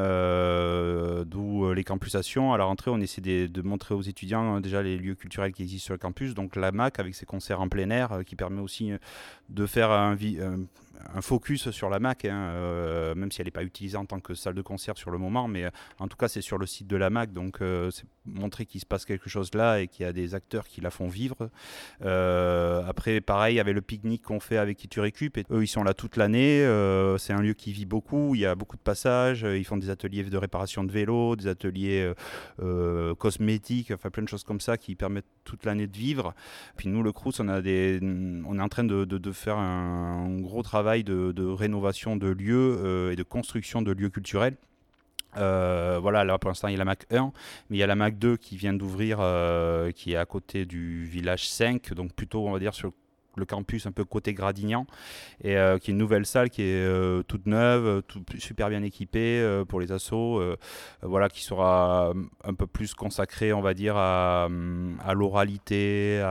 d'où 1.26 1.74
les 1.74 1.84
campusations. 1.84 2.54
À 2.54 2.60
la 2.60 2.66
rentrée, 2.66 2.92
on 2.92 3.00
essaie 3.00 3.22
de, 3.22 3.62
montrer 3.64 3.96
aux 3.96 4.04
étudiants 4.04 4.60
déjà 4.60 4.84
les 4.84 4.98
lieux 4.98 5.16
culturels 5.16 5.52
qui 5.52 5.64
existent 5.64 5.86
sur 5.86 5.94
le 5.96 6.00
campus. 6.00 6.36
Donc, 6.36 6.56
la 6.56 6.72
MAC, 6.72 7.00
avec 7.00 7.16
ses 7.16 7.26
concerts 7.26 7.60
en 7.60 7.70
plein 7.70 7.90
air, 7.90 8.20
qui 8.24 8.36
permet 8.36 8.62
aussi 8.62 8.92
de 9.50 9.66
faire 9.66 9.90
un 9.90 10.16
focus 11.22 11.72
sur 11.72 11.90
la 11.90 12.00
MAC, 12.00 12.26
hein, 12.26 12.52
euh, 12.54 13.16
même 13.16 13.32
si 13.32 13.42
elle 13.42 13.48
n'est 13.48 13.52
pas 13.52 13.64
utilisée 13.64 13.98
en 13.98 14.06
tant 14.06 14.20
que 14.20 14.34
salle 14.34 14.54
de 14.54 14.62
concert 14.62 14.98
sur 14.98 15.12
le 15.12 15.18
moment, 15.18 15.48
mais 15.48 15.66
euh, 15.66 15.70
en 16.00 16.08
tout 16.08 16.18
cas 16.18 16.28
c'est 16.28 16.42
sur 16.42 16.58
le 16.58 16.66
site 16.66 16.88
de 16.88 16.96
la 16.96 17.10
MAC, 17.10 17.34
donc 17.34 17.62
euh, 17.62 17.92
c'est 17.92 18.06
montrer 18.26 18.66
qu'il 18.66 18.80
se 18.80 18.86
passe 18.86 19.06
quelque 19.06 19.30
chose 19.30 19.50
là 19.56 19.80
et 19.80 19.88
qu'il 19.88 20.06
y 20.06 20.10
a 20.10 20.14
des 20.14 20.36
acteurs 20.36 20.68
qui 20.68 20.80
la 20.80 20.92
font 20.92 21.08
vivre. 21.08 21.50
après, 22.02 23.20
pareil, 23.20 23.60
avec 23.60 23.74
le 23.74 23.82
pique-nique 23.82 24.22
qu'on 24.22 24.40
fait 24.40 24.58
avec 24.58 24.78
qui 24.78 24.88
tu 24.88 25.00
récup, 25.00 25.38
et 25.38 25.46
eux 25.52 25.64
ils 25.64 25.68
sont 25.68 25.84
là 25.84 25.94
toute 25.94 26.18
l'année, 26.18 26.60
c'est 27.18 27.34
un 27.34 27.42
lieu 27.42 27.54
qui 27.54 27.72
vit 27.72 27.86
beaucoup, 27.86 28.36
il 28.36 28.42
y 28.42 28.46
a 28.46 28.54
beaucoup 28.54 28.78
de 28.78 28.82
passages, 28.82 29.42
ils 29.42 29.66
font 29.66 29.78
des 29.78 29.90
ateliers 29.90 30.24
de 30.24 30.38
réparation 30.38 30.84
de 30.84 30.92
vélos, 30.92 31.36
des 31.36 31.48
ateliers 31.48 32.14
cosmétiques, 33.18 33.92
enfin 33.92 34.12
plein 34.12 34.24
de 34.24 34.30
choses 34.30 34.44
comme 34.44 34.62
ça 34.62 34.78
qui 34.78 34.96
permettent 34.96 35.26
toute 35.44 35.66
l'année 35.66 35.88
de 35.88 35.98
vivre. 35.98 36.36
Puis 36.78 36.90
nous, 36.90 37.02
le 37.02 37.12
Crous, 37.12 37.40
on, 37.40 37.48
est 37.50 38.00
en 38.62 38.70
train 38.70 38.84
de, 38.84 39.32
faire 39.32 39.58
un, 39.58 40.28
un 40.28 40.40
gros 40.42 40.62
travail 40.62 40.81
de, 40.84 41.46
rénovation 41.46 42.16
de 42.16 42.28
lieux 42.28 42.78
euh, 42.84 43.12
et 43.12 43.16
de 43.16 43.24
construction 43.24 43.82
de 43.82 43.92
lieux 43.92 44.10
culturels. 44.10 44.56
Euh, 45.38 45.98
voilà, 46.02 46.26
là 46.26 46.38
pour 46.38 46.50
l'instant 46.50 46.68
il 46.68 46.74
y 46.74 46.76
a 46.76 46.80
la 46.80 46.86
Mac 46.86 47.06
1, 47.10 47.32
mais 47.70 47.78
il 47.78 47.80
y 47.80 47.84
a 47.84 47.88
la 47.88 47.96
Mac 47.96 48.18
2 48.18 48.36
qui 48.36 48.58
vient 48.58 48.74
d'ouvrir, 48.74 49.20
euh, 49.22 49.92
qui 49.92 50.12
est 50.12 50.18
à 50.18 50.26
côté 50.26 50.66
du 50.66 51.06
village 51.06 51.50
5, 51.50 51.94
donc 51.94 52.14
plutôt 52.14 52.46
on 52.48 52.52
va 52.52 52.60
dire 52.60 52.74
sur 52.74 52.88
le 52.88 52.94
le 53.36 53.46
campus 53.46 53.86
un 53.86 53.92
peu 53.92 54.04
côté 54.04 54.34
Gradignan, 54.34 54.86
et 55.42 55.58
euh, 55.58 55.78
qui 55.78 55.92
est 55.92 55.94
une 55.94 55.98
nouvelle 55.98 56.26
salle 56.26 56.50
qui 56.50 56.64
est 56.64 56.86
euh, 56.86 57.24
toute 57.24 57.46
neuve, 57.46 58.02
tout, 58.08 58.24
super 58.38 58.70
bien 58.70 58.84
équipée 58.84 59.40
euh, 59.42 59.66
pour 59.66 59.80
les 59.80 59.92
assos, 59.92 60.42
voilà, 61.02 61.30
qui 61.30 61.44
sera 61.44 62.14
un 62.44 62.54
peu 62.54 62.68
plus 62.68 62.94
consacrée, 62.94 63.54
on 63.54 63.62
va 63.62 63.74
dire, 63.74 63.96
à, 63.98 64.48
à 65.06 65.14
l'oralité, 65.14 66.22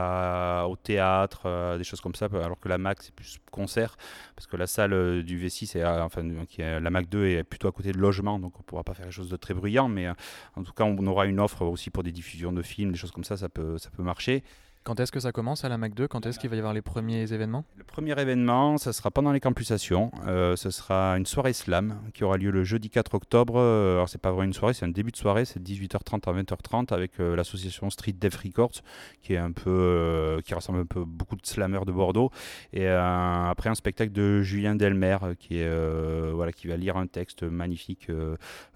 au 0.67 0.75
théâtre, 0.75 1.77
des 1.77 1.83
choses 1.83 2.01
comme 2.01 2.15
ça, 2.15 2.27
alors 2.31 2.59
que 2.59 2.69
la 2.69 2.77
MAC 2.77 3.03
c'est 3.03 3.15
plus 3.15 3.37
concert, 3.51 3.97
parce 4.35 4.47
que 4.47 4.57
la 4.57 4.67
salle 4.67 5.23
du 5.23 5.43
V6, 5.43 5.67
c'est, 5.67 5.85
enfin, 5.85 6.23
est, 6.57 6.79
la 6.79 6.89
MAC 6.89 7.09
2 7.09 7.25
est 7.25 7.43
plutôt 7.43 7.67
à 7.67 7.71
côté 7.71 7.91
de 7.91 7.97
logement, 7.97 8.39
donc 8.39 8.53
on 8.57 8.59
ne 8.59 8.63
pourra 8.63 8.83
pas 8.83 8.93
faire 8.93 9.05
quelque 9.05 9.15
chose 9.15 9.29
de 9.29 9.37
très 9.37 9.53
bruyant, 9.53 9.87
mais 9.87 10.07
en 10.55 10.63
tout 10.63 10.73
cas 10.73 10.83
on 10.83 11.07
aura 11.07 11.25
une 11.25 11.39
offre 11.39 11.63
aussi 11.65 11.89
pour 11.89 12.03
des 12.03 12.11
diffusions 12.11 12.51
de 12.53 12.61
films, 12.61 12.91
des 12.91 12.97
choses 12.97 13.11
comme 13.11 13.23
ça, 13.23 13.37
ça 13.37 13.49
peut, 13.49 13.77
ça 13.77 13.89
peut 13.89 14.03
marcher. 14.03 14.43
Quand 14.83 14.99
est-ce 14.99 15.11
que 15.11 15.19
ça 15.19 15.31
commence 15.31 15.63
à 15.63 15.69
la 15.69 15.77
Mac 15.77 15.93
2 15.93 16.07
Quand 16.07 16.25
est-ce 16.25 16.39
qu'il 16.39 16.49
va 16.49 16.55
y 16.55 16.59
avoir 16.59 16.73
les 16.73 16.81
premiers 16.81 17.31
événements? 17.31 17.65
Le 17.77 17.83
premier 17.83 18.19
événement, 18.19 18.79
ça 18.79 18.93
sera 18.93 19.11
pendant 19.11 19.31
les 19.31 19.39
campusations. 19.39 20.09
Euh, 20.25 20.55
ce 20.55 20.71
sera 20.71 21.17
une 21.17 21.27
soirée 21.27 21.53
slam 21.53 21.99
qui 22.15 22.23
aura 22.23 22.37
lieu 22.37 22.49
le 22.49 22.63
jeudi 22.63 22.89
4 22.89 23.13
octobre. 23.13 23.57
Euh, 23.57 23.97
alors, 23.97 24.09
c'est 24.09 24.19
pas 24.19 24.31
vraiment 24.31 24.45
une 24.45 24.53
soirée, 24.53 24.73
c'est 24.73 24.85
un 24.85 24.89
début 24.89 25.11
de 25.11 25.17
soirée. 25.17 25.45
C'est 25.45 25.61
18h30 25.61 26.27
à 26.27 26.33
20h30 26.33 26.95
avec 26.95 27.19
euh, 27.19 27.35
l'association 27.35 27.91
Street 27.91 28.15
Dev 28.19 28.35
Records 28.43 28.81
qui 29.21 29.33
est 29.33 29.37
un 29.37 29.51
peu, 29.51 30.41
rassemble 30.51 30.79
un 30.79 30.85
peu 30.87 31.05
beaucoup 31.05 31.35
de 31.35 31.45
slammers 31.45 31.85
de 31.85 31.91
Bordeaux. 31.91 32.31
Et 32.73 32.87
après, 32.87 33.69
un 33.69 33.75
spectacle 33.75 34.11
de 34.11 34.41
Julien 34.41 34.75
Delmer 34.75 35.17
qui, 35.37 35.59
va 35.63 36.77
lire 36.77 36.97
un 36.97 37.05
texte 37.05 37.43
magnifique 37.43 38.07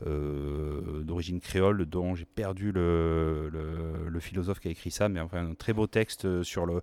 d'origine 0.06 1.40
créole 1.40 1.86
dont 1.86 2.14
j'ai 2.14 2.26
perdu 2.26 2.72
le, 2.72 3.50
philosophe 4.20 4.60
qui 4.60 4.68
a 4.68 4.72
écrit 4.72 4.92
ça, 4.92 5.10
mais 5.10 5.20
enfin, 5.20 5.50
un 5.50 5.54
très 5.56 5.74
beau 5.74 5.88
texte 5.96 6.26
euh, 6.26 6.44
sur 6.44 6.66
le 6.66 6.82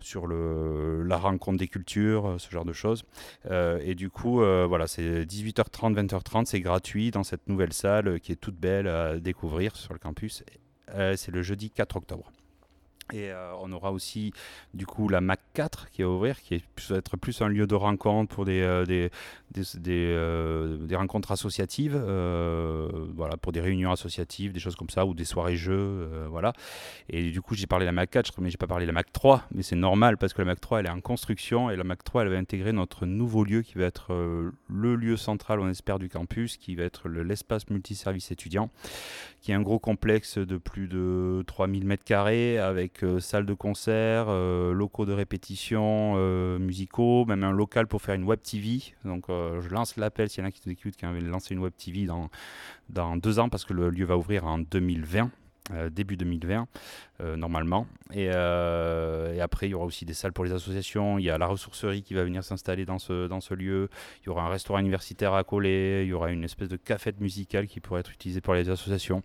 sur 0.00 0.26
le, 0.26 1.02
la 1.02 1.16
rencontre 1.16 1.58
des 1.58 1.66
cultures, 1.66 2.26
euh, 2.26 2.38
ce 2.38 2.50
genre 2.50 2.66
de 2.66 2.74
choses. 2.74 3.04
Euh, 3.50 3.80
et 3.82 3.94
du 3.94 4.10
coup, 4.10 4.36
voilà, 4.72 4.86
c'est 4.86 5.24
18h30, 5.24 5.94
20h30, 5.94 6.44
c'est 6.44 6.60
gratuit 6.60 7.10
dans 7.10 7.24
cette 7.24 7.48
nouvelle 7.48 7.72
salle 7.72 8.20
qui 8.20 8.32
est 8.32 8.36
toute 8.36 8.56
belle 8.56 8.86
à 8.86 9.18
découvrir 9.18 9.76
sur 9.76 9.94
le 9.94 9.98
campus. 9.98 10.44
c'est 11.16 11.30
le 11.30 11.42
jeudi 11.42 11.70
4 11.70 11.96
octobre. 11.96 12.30
Et 13.12 13.30
euh, 13.30 13.52
on 13.60 13.70
aura 13.72 13.92
aussi 13.92 14.32
du 14.72 14.86
coup 14.86 15.08
la 15.08 15.20
Mac 15.20 15.40
4 15.52 15.90
qui 15.90 16.02
va 16.02 16.08
ouvrir, 16.08 16.40
qui 16.40 16.62
va 16.88 16.96
être 16.96 17.18
plus 17.18 17.42
un 17.42 17.48
lieu 17.48 17.66
de 17.66 17.74
rencontre 17.74 18.34
pour 18.34 18.46
des, 18.46 18.62
euh, 18.62 18.86
des, 18.86 19.10
euh, 19.88 20.78
des, 20.78 20.96
rencontres 20.96 21.30
associatives, 21.30 21.96
voilà, 23.14 23.36
pour 23.36 23.52
des 23.52 23.60
réunions 23.60 23.92
associatives, 23.92 24.52
des 24.52 24.60
choses 24.60 24.74
comme 24.74 24.88
ça, 24.88 25.04
ou 25.04 25.12
des 25.12 25.26
soirées 25.26 25.56
jeux, 25.56 26.08
voilà. 26.30 26.54
Et 27.10 27.30
du 27.30 27.42
coup 27.42 27.54
j'ai 27.54 27.66
parlé 27.66 27.84
de 27.84 27.88
la 27.88 27.92
Mac 27.92 28.10
4, 28.10 28.40
mais 28.40 28.48
j'ai 28.48 28.56
pas 28.56 28.66
parlé 28.66 28.86
de 28.86 28.90
la 28.90 28.94
Mac 28.94 29.12
3, 29.12 29.44
mais 29.54 29.62
c'est 29.62 29.76
normal 29.76 30.16
parce 30.16 30.32
que 30.32 30.40
la 30.40 30.46
Mac 30.46 30.60
3 30.60 30.80
elle 30.80 30.86
est 30.86 30.90
en 30.90 31.00
construction 31.00 31.70
et 31.70 31.76
la 31.76 31.84
Mac 31.84 32.02
3 32.04 32.22
elle 32.22 32.30
va 32.30 32.38
intégrer 32.38 32.72
notre 32.72 33.04
nouveau 33.04 33.44
lieu 33.44 33.60
qui 33.60 33.74
va 33.74 33.84
être 33.84 34.14
le 34.68 34.96
lieu 34.96 35.18
central, 35.18 35.60
on 35.60 35.68
espère, 35.68 35.98
du 35.98 36.08
campus, 36.08 36.56
qui 36.56 36.74
va 36.74 36.84
être 36.84 37.08
l'espace 37.08 37.68
multiservice 37.68 38.30
étudiant, 38.30 38.70
qui 39.42 39.52
est 39.52 39.54
un 39.54 39.62
gros 39.62 39.78
complexe 39.78 40.38
de 40.38 40.56
plus 40.56 40.88
de 40.88 41.44
3000 41.46 41.86
m2 41.86 42.58
avec 42.58 42.93
euh, 43.02 43.20
salle 43.20 43.46
de 43.46 43.54
concert, 43.54 44.26
euh, 44.28 44.72
locaux 44.72 45.06
de 45.06 45.12
répétition 45.12 46.14
euh, 46.16 46.58
musicaux, 46.58 47.24
même 47.24 47.44
un 47.44 47.52
local 47.52 47.86
pour 47.86 48.02
faire 48.02 48.14
une 48.14 48.24
web 48.24 48.40
TV. 48.42 48.94
Donc 49.04 49.26
je 49.28 49.68
lance 49.68 49.96
l'appel 49.96 50.28
s'il 50.28 50.42
y 50.42 50.46
en 50.46 50.48
a 50.48 50.52
qui 50.52 50.62
nous 50.66 50.72
écoutent 50.72 50.96
qui 50.96 51.06
envie 51.06 51.20
lancer 51.20 51.54
une 51.54 51.60
web 51.60 51.72
TV 51.76 52.06
dans, 52.06 52.30
dans 52.90 53.16
deux 53.16 53.38
ans 53.38 53.48
parce 53.48 53.64
que 53.64 53.72
le 53.72 53.90
lieu 53.90 54.04
va 54.04 54.16
ouvrir 54.16 54.46
en 54.46 54.58
2020. 54.58 55.30
Début 55.90 56.16
2020 56.16 56.66
normalement. 57.36 57.86
Et, 58.12 58.24
et, 58.24 59.40
après 59.40 59.66
il 59.66 59.70
y 59.70 59.74
aura 59.74 59.86
aussi 59.86 60.04
des 60.04 60.14
salles 60.14 60.32
pour 60.32 60.44
les 60.44 60.52
associations. 60.52 61.18
Il 61.18 61.24
y 61.24 61.30
a 61.30 61.38
la 61.38 61.46
ressourcerie 61.46 62.02
qui 62.02 62.14
va 62.14 62.24
venir 62.24 62.44
s'installer 62.44 62.84
dans 62.84 62.98
ce, 62.98 63.28
dans 63.28 63.40
ce 63.40 63.54
lieu. 63.54 63.88
Il 64.22 64.26
y 64.26 64.28
aura 64.28 64.42
un 64.42 64.48
restaurant 64.48 64.78
universitaire 64.78 65.32
à 65.34 65.44
coller. 65.44 66.02
Il 66.04 66.08
y 66.08 66.12
aura 66.12 66.30
une 66.30 66.44
espèce 66.44 66.68
de 66.68 66.76
cafette 66.76 67.20
musicale 67.20 67.66
qui 67.66 67.80
pourrait 67.80 68.00
être 68.00 68.12
utilisée 68.12 68.40
pour 68.40 68.54
les 68.54 68.68
associations. 68.68 69.22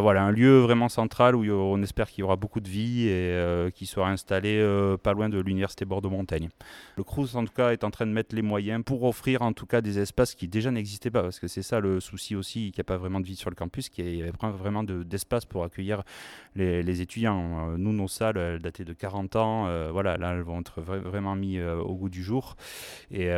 Voilà, 0.00 0.24
un 0.24 0.32
lieu 0.32 0.58
vraiment 0.58 0.88
central 0.88 1.36
où 1.36 1.44
on 1.44 1.80
espère 1.82 2.08
qu'il 2.08 2.20
y 2.20 2.24
aura 2.24 2.34
beaucoup 2.34 2.60
de 2.60 2.68
vie 2.68 3.06
et 3.06 3.12
euh, 3.12 3.70
qui 3.70 3.86
sera 3.86 4.10
installé 4.10 4.58
euh, 4.58 4.96
pas 4.96 5.12
loin 5.12 5.28
de 5.28 5.38
l'université 5.38 5.84
Bordeaux-Montaigne. 5.84 6.48
Le 6.96 7.04
Crous 7.04 7.36
en 7.36 7.44
tout 7.44 7.52
cas 7.52 7.70
est 7.70 7.84
en 7.84 7.92
train 7.92 8.06
de 8.06 8.10
mettre 8.10 8.34
les 8.34 8.42
moyens 8.42 8.82
pour 8.84 9.04
offrir 9.04 9.42
en 9.42 9.52
tout 9.52 9.66
cas 9.66 9.80
des 9.80 10.00
espaces 10.00 10.34
qui 10.34 10.48
déjà 10.48 10.72
n'existaient 10.72 11.12
pas 11.12 11.22
parce 11.22 11.38
que 11.38 11.46
c'est 11.46 11.62
ça 11.62 11.78
le 11.78 12.00
souci 12.00 12.34
aussi 12.34 12.72
qu'il 12.72 12.78
n'y 12.78 12.80
a 12.80 12.84
pas 12.84 12.96
vraiment 12.96 13.20
de 13.20 13.26
vie 13.26 13.36
sur 13.36 13.50
le 13.50 13.54
campus, 13.54 13.88
qu'il 13.88 14.04
n'y 14.06 14.22
avait 14.22 14.32
pas 14.32 14.50
vraiment 14.50 14.82
d'espace 14.82 15.44
pour 15.44 15.62
accueillir 15.62 15.73
les, 16.56 17.00
étudiants. 17.00 17.70
Euh, 17.70 17.76
nous, 17.76 17.92
nos 17.92 18.08
salles, 18.08 18.38
elles 18.38 18.60
dataient 18.60 18.84
de 18.84 18.92
40 18.92 19.36
ans, 19.36 19.90
voilà, 19.92 20.16
là 20.16 20.32
elles 20.32 20.42
vont 20.42 20.60
être 20.60 20.80
vraiment 20.80 21.34
mises 21.34 21.62
au 21.62 21.94
goût 21.94 22.08
du 22.08 22.22
jour 22.22 22.56
et 23.10 23.28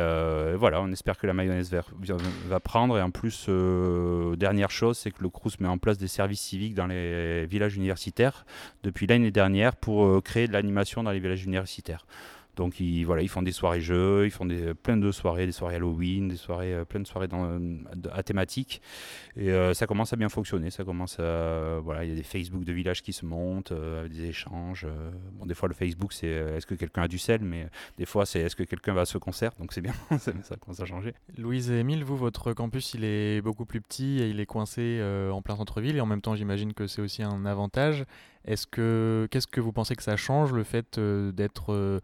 voilà, 0.55 0.81
on 0.81 0.91
espère 0.91 1.17
que 1.17 1.27
la 1.27 1.33
mayonnaise 1.33 1.71
va, 1.71 1.83
va 2.47 2.59
prendre 2.59 2.97
et 2.97 3.01
en 3.01 3.11
plus, 3.11 3.49
dernière 4.37 4.71
chose, 4.71 4.97
c'est 4.97 5.11
que 5.11 5.21
le 5.21 5.29
Crous 5.29 5.59
met 5.59 5.67
en 5.67 5.77
place 5.77 5.97
des 5.97 6.07
services 6.07 6.41
civique 6.41 6.73
dans 6.73 6.87
les 6.87 7.45
villages 7.45 7.75
universitaires 7.75 8.45
depuis 8.83 9.07
l'année 9.07 9.31
dernière 9.31 9.75
pour 9.75 10.05
euh, 10.05 10.21
créer 10.21 10.47
de 10.47 10.53
l'animation 10.53 11.03
dans 11.03 11.11
les 11.11 11.19
villages 11.19 11.43
universitaires. 11.43 12.05
Donc 12.57 12.79
ils, 12.79 13.03
voilà, 13.03 13.21
ils 13.21 13.29
font 13.29 13.43
des 13.43 13.51
soirées 13.51 13.81
jeux, 13.81 14.25
ils 14.25 14.31
font 14.31 14.45
des, 14.45 14.73
plein 14.73 14.97
de 14.97 15.11
soirées, 15.11 15.45
des 15.45 15.51
soirées 15.51 15.75
Halloween, 15.75 16.27
des 16.27 16.35
soirées, 16.35 16.73
euh, 16.73 16.85
plein 16.85 16.99
de 16.99 17.07
soirées 17.07 17.27
à 18.11 18.23
thématique. 18.23 18.81
Et 19.37 19.51
euh, 19.51 19.75
ça 19.75 19.85
commence 19.85 20.11
à 20.11 20.15
bien 20.15 20.27
fonctionner. 20.27 20.71
Ça 20.71 20.83
commence 20.83 21.17
voilà, 21.17 22.03
il 22.03 22.09
y 22.09 22.11
a 22.11 22.15
des 22.15 22.23
Facebook 22.23 22.65
de 22.65 22.73
villages 22.73 23.03
qui 23.03 23.13
se 23.13 23.25
montent, 23.25 23.71
avec 23.71 24.11
des 24.11 24.25
échanges. 24.25 24.87
bon, 25.33 25.45
des 25.45 25.53
fois 25.53 25.69
le 25.69 25.75
Facebook 25.75 26.11
c'est 26.11 26.27
est-ce 26.27 26.65
que 26.65 26.75
quelqu'un 26.75 27.03
a 27.03 27.07
du 27.07 27.19
sel, 27.19 27.41
mais 27.43 27.67
des 27.97 28.05
fois 28.05 28.25
c'est 28.25 28.39
est-ce 28.39 28.55
que 28.55 28.63
quelqu'un 28.63 28.93
va 28.93 29.01
à 29.01 29.05
ce 29.05 29.19
concert? 29.19 29.51
Donc 29.59 29.71
c'est 29.71 29.81
bien, 29.81 29.93
ça 30.17 30.55
commence 30.59 30.79
à 30.79 30.85
changer. 30.85 31.13
Louise 31.37 31.69
et 31.69 31.79
Emile, 31.79 32.03
vous, 32.03 32.17
votre 32.17 32.53
campus 32.53 32.95
il 32.95 33.03
est 33.03 33.41
beaucoup 33.41 33.65
plus 33.65 33.81
petit 33.81 34.19
et 34.19 34.29
il 34.29 34.39
est 34.39 34.47
coincé 34.47 34.99
en 35.31 35.41
plein 35.43 35.55
centre-ville 35.55 35.95
et 35.95 36.01
en 36.01 36.07
même 36.07 36.21
temps 36.21 36.35
j'imagine 36.35 36.73
que 36.73 36.87
c'est 36.87 37.01
aussi 37.01 37.21
un 37.21 37.45
avantage. 37.45 38.05
Est-ce 38.45 38.65
que 38.65 39.27
qu'est-ce 39.29 39.47
que 39.47 39.61
vous 39.61 39.73
pensez 39.73 39.95
que 39.95 40.03
ça 40.03 40.15
change 40.15 40.53
le 40.53 40.63
fait 40.63 40.99
d'être 40.99 42.01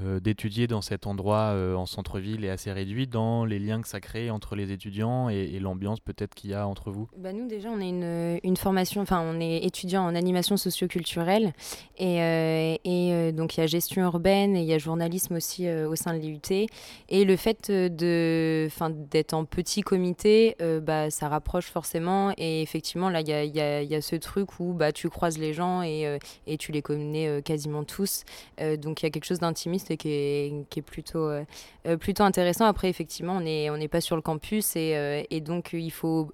euh, 0.00 0.18
d'étudier 0.18 0.66
dans 0.66 0.82
cet 0.82 1.06
endroit 1.06 1.52
euh, 1.52 1.76
en 1.76 1.86
centre-ville 1.86 2.44
et 2.44 2.50
assez 2.50 2.72
réduit, 2.72 3.06
dans 3.06 3.44
les 3.44 3.60
liens 3.60 3.80
que 3.80 3.86
ça 3.86 4.00
crée 4.00 4.28
entre 4.28 4.56
les 4.56 4.72
étudiants 4.72 5.28
et, 5.28 5.60
l'ambiance 5.60 6.00
peut-être 6.00 6.34
qu'il 6.34 6.50
y 6.50 6.54
a 6.54 6.66
entre 6.66 6.90
vous? 6.90 7.08
Bah 7.16 7.32
Nous 7.32 7.46
déjà 7.46 7.68
on 7.68 7.80
a 7.80 8.38
une, 8.42 8.56
formation, 8.56 9.02
enfin 9.02 9.24
on 9.24 9.38
est 9.38 9.58
étudiant 9.58 10.02
en 10.02 10.16
animation 10.16 10.56
socioculturelle 10.56 11.52
et, 11.96 12.20
euh, 12.22 12.76
et 12.84 13.30
donc 13.30 13.56
il 13.56 13.60
y 13.60 13.62
a 13.62 13.68
gestion 13.68 14.02
urbaine 14.02 14.56
et 14.56 14.62
il 14.62 14.66
y 14.66 14.72
a 14.72 14.78
journalisme 14.78 15.36
aussi 15.36 15.70
au 15.70 15.94
sein 15.94 16.12
de 16.12 16.18
l'IUT. 16.18 16.68
Et 17.08 17.24
le 17.24 17.36
fait 17.36 17.70
d'être 17.70 19.32
en 19.32 19.44
petit 19.44 19.82
comité, 19.82 20.56
bah, 20.82 21.08
ça 21.10 21.28
rapproche 21.28 21.66
forcément 21.66 22.32
et 22.36 22.62
effectivement 22.62 23.10
là 23.10 23.20
il 23.20 23.28
y 23.28 23.32
a, 23.32 23.44
y, 23.44 23.86
y 23.86 23.94
a, 23.94 24.02
ce 24.02 24.16
truc 24.16 24.58
où 24.58 24.72
bah, 24.72 24.90
tu 24.90 25.08
croises 25.08 25.38
les 25.38 25.52
gens 25.52 25.82
et, 25.82 26.18
et 26.48 26.58
tu 26.58 26.72
les 26.72 26.82
connais 26.82 27.40
quasiment 27.42 27.84
tous. 27.84 28.24
Donc 28.58 29.02
il 29.02 29.06
y 29.06 29.06
a 29.06 29.10
quelque 29.10 29.26
chose 29.26 29.38
d'intimiste 29.38 29.83
est, 29.92 30.66
qui 30.70 30.78
est 30.78 30.82
plutôt, 30.82 31.28
euh, 31.28 31.44
euh, 31.86 31.96
plutôt 31.96 32.24
intéressant. 32.24 32.66
Après, 32.66 32.88
effectivement, 32.88 33.36
on 33.36 33.40
n'est 33.40 33.70
on 33.70 33.88
pas 33.88 34.00
sur 34.00 34.16
le 34.16 34.22
campus 34.22 34.76
et, 34.76 34.96
euh, 34.96 35.40
donc 35.40 35.72
il 35.72 35.90
faut 35.90 36.32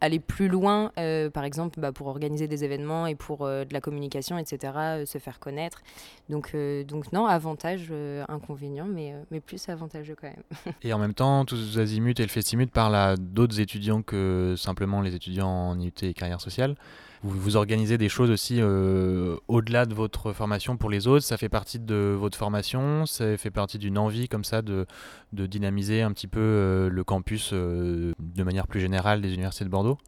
aller 0.00 0.18
plus 0.18 0.48
loin, 0.48 0.90
par 1.32 1.44
exemple, 1.44 1.80
bah, 1.80 1.92
pour 1.92 2.08
organiser 2.08 2.48
des 2.48 2.64
événements 2.64 3.06
et 3.06 3.14
pour 3.14 3.46
de 3.46 3.72
la 3.72 3.80
communication, 3.80 4.36
etc., 4.36 5.04
se 5.06 5.18
faire 5.18 5.38
connaître. 5.38 5.82
Donc, 6.28 6.56
donc 6.86 7.12
non, 7.12 7.26
avantage, 7.26 7.92
inconvénient, 8.28 8.86
mais, 8.86 9.14
mais 9.30 9.40
plus 9.40 9.68
avantageux 9.68 10.16
quand 10.20 10.28
même. 10.28 10.74
et 10.82 10.92
en 10.92 10.98
même 10.98 11.14
temps, 11.14 11.44
tous 11.44 11.78
Azimut 11.78 12.18
et 12.18 12.24
le 12.24 12.28
Festimut 12.28 12.70
parlent 12.70 12.96
à 12.96 13.16
d'autres 13.16 13.60
étudiants 13.60 14.02
que 14.02 14.54
simplement 14.56 15.00
les 15.00 15.14
étudiants 15.14 15.48
en 15.48 15.78
IUT 15.78 15.92
et 16.02 16.14
carrière 16.14 16.40
sociale 16.40 16.74
vous, 17.22 17.38
vous 17.38 17.56
organisez 17.56 17.98
des 17.98 18.08
choses 18.08 18.30
aussi 18.30 18.56
euh, 18.60 19.36
au-delà 19.48 19.86
de 19.86 19.94
votre 19.94 20.32
formation 20.32 20.76
pour 20.76 20.90
les 20.90 21.06
autres. 21.06 21.24
Ça 21.24 21.36
fait 21.36 21.48
partie 21.48 21.78
de 21.78 22.16
votre 22.18 22.36
formation, 22.36 23.06
ça 23.06 23.36
fait 23.36 23.50
partie 23.50 23.78
d'une 23.78 23.98
envie 23.98 24.28
comme 24.28 24.44
ça 24.44 24.62
de, 24.62 24.86
dynamiser 25.32 26.02
un 26.02 26.12
petit 26.12 26.26
peu 26.28 26.40
euh, 26.40 26.88
le 26.88 27.04
campus 27.04 27.50
euh, 27.52 28.12
de 28.18 28.42
manière 28.42 28.66
plus 28.66 28.80
générale 28.80 29.20
des 29.20 29.34
universités 29.34 29.64
de 29.64 29.70
Bordeaux? 29.70 29.98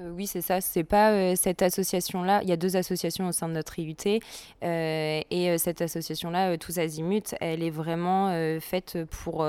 Euh, 0.00 0.10
oui, 0.10 0.26
c'est 0.26 0.40
ça. 0.40 0.60
C'est 0.60 0.84
pas 0.84 1.12
euh, 1.12 1.34
cette 1.36 1.60
association-là. 1.60 2.40
Il 2.42 2.48
y 2.48 2.52
a 2.52 2.56
deux 2.56 2.76
associations 2.76 3.28
au 3.28 3.32
sein 3.32 3.48
de 3.48 3.52
notre 3.52 3.78
IUT. 3.78 3.94
Euh, 4.62 5.20
et 5.30 5.58
cette 5.58 5.82
association-là, 5.82 6.56
Tous 6.56 6.78
Azimuts, 6.78 7.34
elle 7.40 7.62
est 7.62 7.70
vraiment 7.70 8.32
faite 8.60 8.98
pour, 9.10 9.46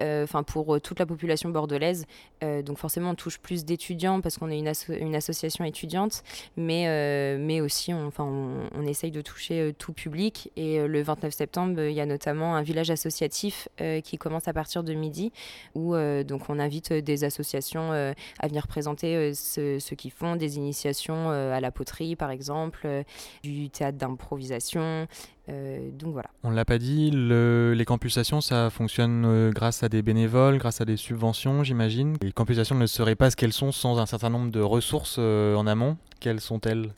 enfin 0.00 0.42
pour 0.42 0.80
toute 0.80 0.98
la 0.98 1.06
population 1.06 1.50
bordelaise. 1.50 2.06
donc 2.42 2.78
forcément, 2.78 3.10
on 3.10 3.14
touche 3.14 3.38
plus 3.38 3.64
d'étudiants 3.64 4.20
parce 4.20 4.38
qu'on 4.38 4.50
est 4.50 4.58
une, 4.58 5.14
association 5.14 5.64
étudiante. 5.64 6.22
Mais, 6.56 7.36
mais 7.38 7.60
aussi, 7.60 7.92
on, 7.92 8.10
on, 8.18 8.86
essaye 8.86 9.10
de 9.10 9.20
toucher 9.20 9.74
tout 9.78 9.92
public. 9.92 10.50
Et 10.56 10.86
le 10.86 11.02
29 11.02 11.32
septembre, 11.32 11.80
il 11.82 11.94
y 11.94 12.00
a 12.00 12.06
notamment 12.06 12.56
un 12.56 12.62
village 12.62 12.90
associatif 12.90 13.68
qui 14.02 14.18
commence 14.18 14.48
à 14.48 14.52
partir 14.52 14.82
de 14.82 14.94
midi 14.94 15.32
où 15.74 15.94
donc 16.24 16.48
on 16.48 16.58
invite 16.58 16.92
des 16.92 17.24
associations 17.24 17.92
à 17.92 18.46
venir 18.46 18.66
présenter 18.66 19.32
ce 19.34 19.78
ceux 19.84 19.96
qui 19.96 20.10
font 20.10 20.36
des 20.36 20.56
initiations 20.56 21.30
euh, 21.30 21.52
à 21.52 21.60
la 21.60 21.70
poterie, 21.70 22.16
par 22.16 22.30
exemple, 22.30 22.80
euh, 22.86 23.02
du 23.42 23.70
théâtre 23.70 23.98
d'improvisation. 23.98 25.06
Euh, 25.48 25.90
donc 25.92 26.12
voilà. 26.12 26.30
On 26.42 26.50
ne 26.50 26.56
l'a 26.56 26.64
pas 26.64 26.78
dit, 26.78 27.10
les 27.12 27.84
campusations, 27.84 28.40
ça 28.40 28.70
fonctionne 28.70 29.50
grâce 29.50 29.82
à 29.82 29.88
des 29.88 30.02
bénévoles, 30.02 30.58
grâce 30.58 30.80
à 30.80 30.84
des 30.84 30.96
subventions, 30.96 31.62
j'imagine. 31.62 32.16
Les 32.22 32.32
campusations 32.32 32.76
ne 32.76 32.86
seraient 32.86 33.14
pas 33.14 33.30
ce 33.30 33.36
qu'elles 33.36 33.52
sont 33.52 33.72
sans 33.72 33.98
un 33.98 34.06
certain 34.06 34.30
nombre 34.30 34.50
de 34.50 34.60
ressources 34.60 35.18
en 35.18 35.66
amont. 35.66 35.96
Quelles 36.20 36.40
sont-elles? 36.40 36.90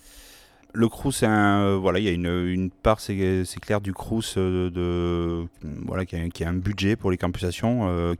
Le 0.72 0.88
Crous, 0.88 1.22
voilà, 1.22 1.98
il 1.98 2.04
y 2.04 2.08
a 2.08 2.12
une, 2.12 2.26
une 2.26 2.70
part, 2.70 3.00
c'est 3.00 3.16
clair, 3.60 3.80
du 3.80 3.92
Crous 3.92 4.36
de, 4.36 5.46
voilà, 5.86 6.04
qui 6.04 6.16
a, 6.16 6.28
qui, 6.28 6.44
a, 6.44 6.48
un 6.48 6.54
budget 6.54 6.96
pour 6.96 7.10
les 7.10 7.16
campusations 7.16 8.16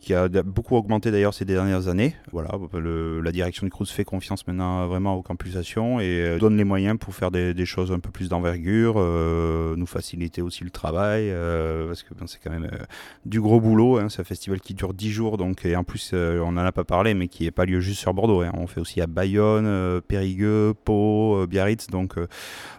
qui 0.00 0.14
a 0.14 0.28
beaucoup 0.28 0.76
augmenté 0.76 1.10
d'ailleurs 1.10 1.34
ces 1.34 1.44
dernières 1.44 1.88
années. 1.88 2.14
Voilà, 2.32 2.50
la 2.72 3.32
direction 3.32 3.66
du 3.66 3.70
Crous 3.70 3.90
fait 3.90 4.04
confiance 4.04 4.46
maintenant 4.46 4.86
vraiment 4.86 5.14
aux 5.14 5.22
campusations 5.22 6.00
et 6.00 6.22
euh, 6.22 6.38
donne 6.38 6.56
les 6.56 6.64
moyens 6.64 6.98
pour 6.98 7.14
faire 7.14 7.30
des, 7.30 7.66
choses 7.66 7.92
un 7.92 7.98
peu 7.98 8.10
plus 8.10 8.28
d'envergure, 8.28 8.94
euh, 8.96 9.74
nous 9.76 9.86
faciliter 9.86 10.40
aussi 10.40 10.64
le 10.64 10.70
travail, 10.70 11.30
euh, 11.30 11.88
parce 11.88 12.02
que 12.02 12.14
c'est 12.26 12.38
quand 12.42 12.50
même 12.50 12.70
du 13.26 13.40
gros 13.40 13.60
boulot. 13.60 13.98
Hein, 13.98 14.08
c'est 14.08 14.20
un 14.20 14.24
festival 14.24 14.60
qui 14.60 14.74
dure 14.74 14.94
10 14.94 15.10
jours, 15.10 15.36
donc, 15.36 15.66
et 15.66 15.76
en 15.76 15.84
plus, 15.84 16.14
on 16.14 16.52
n'en 16.52 16.64
a 16.64 16.72
pas 16.72 16.84
parlé, 16.84 17.14
mais 17.14 17.28
qui 17.28 17.44
n'est 17.44 17.50
pas 17.50 17.64
lieu 17.64 17.80
juste 17.80 18.00
sur 18.00 18.14
Bordeaux. 18.14 18.42
Hein. 18.42 18.52
On 18.54 18.66
fait 18.66 18.80
aussi 18.80 19.00
à 19.00 19.06
Bayonne, 19.06 20.00
Périgueux, 20.08 20.74
Pau, 20.84 21.46
Biarritz, 21.46 21.88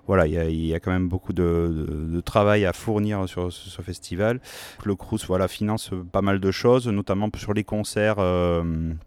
voilà, 0.07 0.25
il 0.25 0.65
y, 0.65 0.73
a 0.73 0.79
quand 0.79 0.91
même 0.91 1.07
beaucoup 1.07 1.33
de, 1.33 2.21
travail 2.25 2.65
à 2.65 2.73
fournir 2.73 3.27
sur 3.29 3.51
ce 3.51 3.81
festival. 3.81 4.39
Le 4.83 4.95
Crous 4.95 5.25
voilà, 5.27 5.47
finance 5.47 5.91
pas 6.11 6.21
mal 6.21 6.39
de 6.39 6.51
choses, 6.51 6.87
notamment 6.87 7.29
sur 7.37 7.53
les 7.53 7.63
concerts 7.63 8.15
euh, 8.17 8.63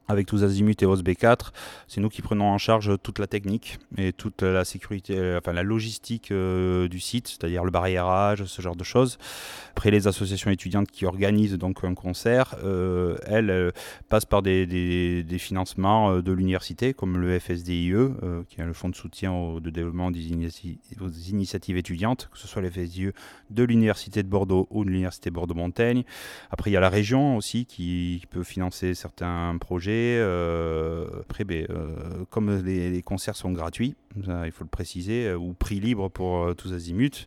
avec 0.08 0.26
tous 0.26 0.44
Azimuts 0.44 0.80
et 0.80 0.86
OSB4. 0.86 1.50
C'est 1.88 2.00
nous 2.00 2.08
qui 2.08 2.22
prenons 2.22 2.46
en 2.46 2.58
charge 2.58 2.92
toute 3.02 3.18
la 3.18 3.26
technique 3.26 3.78
et 3.96 4.12
toute 4.12 4.42
la 4.42 4.64
sécurité, 4.64 5.18
euh, 5.18 5.38
enfin 5.38 5.52
la 5.52 5.62
logistique 5.62 6.30
euh, 6.30 6.88
du 6.88 7.00
site, 7.00 7.28
c'est-à-dire 7.28 7.64
le 7.64 7.70
barriérage, 7.70 8.44
ce 8.44 8.62
genre 8.62 8.76
de 8.76 8.84
choses. 8.84 9.18
Après, 9.72 9.90
les 9.90 10.06
associations 10.06 10.50
étudiantes 10.50 10.90
qui 10.90 11.06
organisent 11.06 11.58
donc 11.58 11.82
un 11.82 11.94
concert, 11.94 12.54
elles, 13.26 13.72
passent 14.08 14.26
par 14.26 14.42
des, 14.42 15.24
financements 15.38 16.20
de 16.20 16.32
l'université, 16.32 16.92
comme 16.92 17.16
le 17.16 17.38
FSDIE, 17.38 17.94
qui 18.48 18.60
est 18.60 18.64
le 18.64 18.72
fonds 18.74 18.90
de 18.90 18.94
soutien 18.94 19.32
au, 19.32 19.60
de 19.60 19.70
des, 20.10 21.30
initiatives 21.30 21.76
étudiantes, 21.76 22.28
que 22.32 22.38
ce 22.38 22.46
soit 22.46 22.62
les 22.62 22.70
FSIE 22.70 23.10
de 23.50 23.62
l'Université 23.62 24.22
de 24.22 24.28
Bordeaux 24.28 24.66
ou 24.70 24.84
de 24.84 24.90
l'Université 24.90 25.30
Bordeaux-Montaigne. 25.30 26.04
Après, 26.50 26.70
il 26.70 26.74
y 26.74 26.76
a 26.76 26.80
la 26.80 26.88
région 26.88 27.36
aussi 27.36 27.66
qui, 27.66 28.22
peut 28.30 28.44
financer 28.44 28.94
certains 28.94 29.56
projets. 29.58 30.20
après, 31.20 31.44
ben, 31.44 31.66
comme 32.30 32.62
les, 32.64 33.02
concerts 33.02 33.36
sont 33.36 33.52
gratuits, 33.52 33.94
il 34.16 34.52
faut 34.52 34.64
le 34.64 34.70
préciser, 34.70 35.34
ou 35.34 35.52
prix 35.52 35.80
libre 35.80 36.08
pour 36.08 36.54
tous 36.56 36.72
azimuts, 36.72 37.26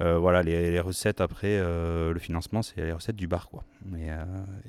voilà, 0.00 0.42
les, 0.42 0.70
les, 0.70 0.80
recettes 0.80 1.20
après, 1.20 1.58
le 1.58 2.18
financement, 2.18 2.62
c'est 2.62 2.76
les 2.84 2.92
recettes 2.92 3.16
du 3.16 3.26
bar, 3.26 3.48
quoi. 3.48 3.64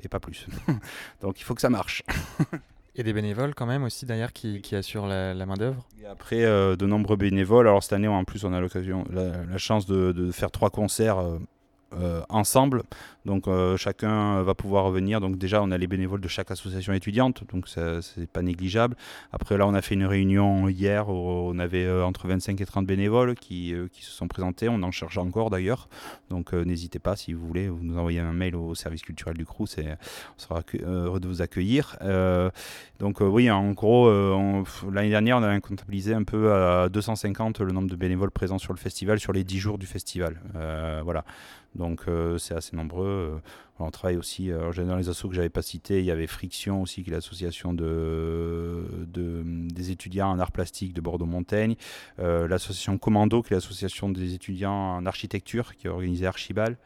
et 0.04 0.08
pas 0.08 0.20
plus. 0.20 0.48
Donc 1.22 1.40
il 1.40 1.44
faut 1.44 1.56
que 1.56 1.62
ça 1.62 1.70
marche. 1.70 2.04
Et 2.98 3.04
des 3.04 3.12
bénévoles 3.12 3.54
quand 3.54 3.66
même 3.66 3.84
aussi 3.84 4.06
derrière 4.06 4.32
qui, 4.32 4.62
assurent 4.74 5.08
la, 5.08 5.46
main-d'œuvre? 5.46 5.86
Après, 6.10 6.44
euh, 6.46 6.76
de 6.76 6.86
nombreux 6.86 7.18
bénévoles. 7.18 7.68
Alors 7.68 7.84
cette 7.84 7.94
année, 7.94 8.08
en 8.08 8.24
plus, 8.24 8.46
on 8.46 8.54
a 8.54 8.62
l'occasion, 8.62 9.04
la, 9.12 9.58
chance 9.58 9.86
de, 9.86 10.32
faire 10.32 10.50
trois 10.50 10.70
concerts 10.70 11.20
euh, 11.20 11.40
euh, 12.00 12.22
ensemble. 12.30 12.84
Donc 13.26 13.48
euh, 13.48 13.78
chacun 13.78 14.42
va 14.44 14.54
pouvoir 14.54 14.86
revenir. 14.86 15.22
Donc 15.22 15.38
déjà, 15.38 15.62
on 15.64 15.72
a 15.72 15.78
les 15.78 15.88
bénévoles 15.88 16.22
de 16.22 16.28
chaque 16.28 16.52
association 16.52 16.94
étudiante, 16.94 17.44
donc 17.52 17.68
c'est 17.68 18.30
pas 18.32 18.42
négligeable. 18.42 18.96
Après 19.32 19.58
là, 19.58 19.66
on 19.68 19.74
a 19.74 19.82
fait 19.82 19.96
une 19.96 20.06
réunion 20.06 20.68
hier 20.68 21.10
où 21.10 21.14
on 21.14 21.58
avait 21.58 21.86
euh, 21.86 22.06
entre 22.06 22.28
25 22.28 22.60
et 22.62 22.66
30 22.66 22.86
bénévoles 22.86 23.36
qui, 23.36 23.74
se 24.00 24.12
sont 24.12 24.28
présentés. 24.28 24.70
On 24.70 24.84
en 24.84 24.92
cherche 24.92 25.18
encore 25.18 25.50
d'ailleurs. 25.50 25.88
Donc 26.30 26.54
n'hésitez 26.54 27.00
pas 27.00 27.16
si 27.16 27.34
vous 27.34 27.48
voulez, 27.48 27.70
vous 27.70 27.84
nous 27.84 27.98
envoyez 27.98 28.20
un 28.20 28.34
mail 28.34 28.56
au 28.56 28.76
service 28.76 29.02
culturel 29.02 29.38
du 29.38 29.46
CRUS 29.46 29.78
et 29.78 29.86
on 30.38 30.40
sera 30.42 30.62
heureux 30.84 31.20
de 31.20 31.28
vous 31.28 31.42
accueillir. 31.42 31.98
donc 33.00 33.18
oui, 33.22 33.50
en 33.50 33.72
gros, 33.72 34.12
l'année 34.92 35.10
dernière, 35.10 35.38
on 35.38 35.44
avait 35.44 35.60
comptabilisé 35.62 36.14
un 36.14 36.24
peu 36.24 36.54
à 36.54 36.90
250 36.90 37.62
le 37.62 37.72
nombre 37.72 37.90
de 37.90 37.96
bénévoles 37.96 38.32
présents 38.32 38.60
sur 38.60 38.74
le 38.74 38.80
festival 38.80 39.20
sur 39.20 39.34
les 39.34 39.44
10 39.44 39.60
jours 39.60 39.78
du 39.78 39.86
festival. 39.86 40.40
voilà. 41.04 41.24
Donc 41.76 42.04
euh, 42.08 42.38
c'est 42.38 42.56
assez 42.56 42.76
nombreux. 42.76 43.06
Euh, 43.36 43.50
on 43.80 43.92
travaille 43.92 44.16
aussi, 44.16 44.52
euh, 44.52 44.72
dans 44.72 44.96
les 44.96 45.10
assos 45.10 45.28
que 45.28 45.36
j'avais 45.36 45.50
pas 45.50 45.62
cités, 45.62 46.00
il 46.00 46.06
y 46.06 46.12
avait 46.12 46.28
Friction 46.28 46.82
aussi, 46.82 47.04
qui 47.04 47.10
est 47.10 47.14
l'association 47.14 47.74
de, 47.74 48.86
des 49.06 49.92
étudiants 49.92 50.32
en 50.32 50.40
art 50.40 50.54
plastique 50.54 50.94
de 50.94 51.02
Bordeaux-Montaigne, 51.02 51.76
l'association 52.18 52.98
Commando, 52.98 53.42
qui 53.42 53.54
est 53.54 53.58
l'association 53.58 54.10
des 54.10 54.34
étudiants 54.34 54.96
en 54.96 55.06
architecture, 55.06 55.76
qui 55.76 55.90
a 55.90 55.92
organisé 55.92 56.26
Archibal. 56.26 56.78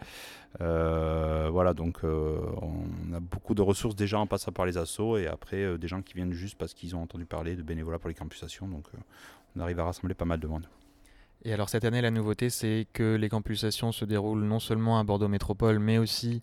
voilà, 0.60 1.75
donc 1.75 1.99
on 2.04 3.13
a 3.13 3.19
beaucoup 3.19 3.54
de 3.54 3.62
ressources 3.62 3.95
déjà 3.95 4.17
en 4.17 4.25
passant 4.25 4.52
par 4.52 4.65
les 4.65 4.78
assos 4.78 5.17
et 5.17 5.28
après 5.28 5.78
des 5.78 5.88
gens 5.88 6.02
qui 6.02 6.15
viennent 6.15 6.34
juste 6.34 6.58
parce 6.58 6.73
qu'ils 6.73 6.95
ont 6.95 7.04
entendu 7.04 7.25
parler 7.28 7.56
de 7.56 7.62
bénévolat 7.62 7.99
pour 7.99 8.10
les 8.10 8.15
campusations. 8.15 8.67
Donc 8.67 8.88
on 9.56 9.60
arrive 9.60 9.80
à 9.80 9.84
rassembler 9.84 10.15
pas 10.15 10.25
mal 10.25 10.39
de 10.39 10.47
monde. 10.47 10.65
Et 11.43 11.54
alors 11.54 11.69
cette 11.69 11.86
année, 11.86 12.02
la 12.02 12.12
nouveauté, 12.12 12.49
c'est 12.49 12.88
que 12.91 13.15
les 13.15 13.30
campusations 13.30 13.91
se 13.91 14.04
déroulent 14.04 14.43
non 14.43 14.60
seulement 14.60 14.99
à 14.99 15.04
Bordeaux 15.04 15.30
Métropole, 15.30 15.80
mais 15.80 15.97
aussi 15.97 16.41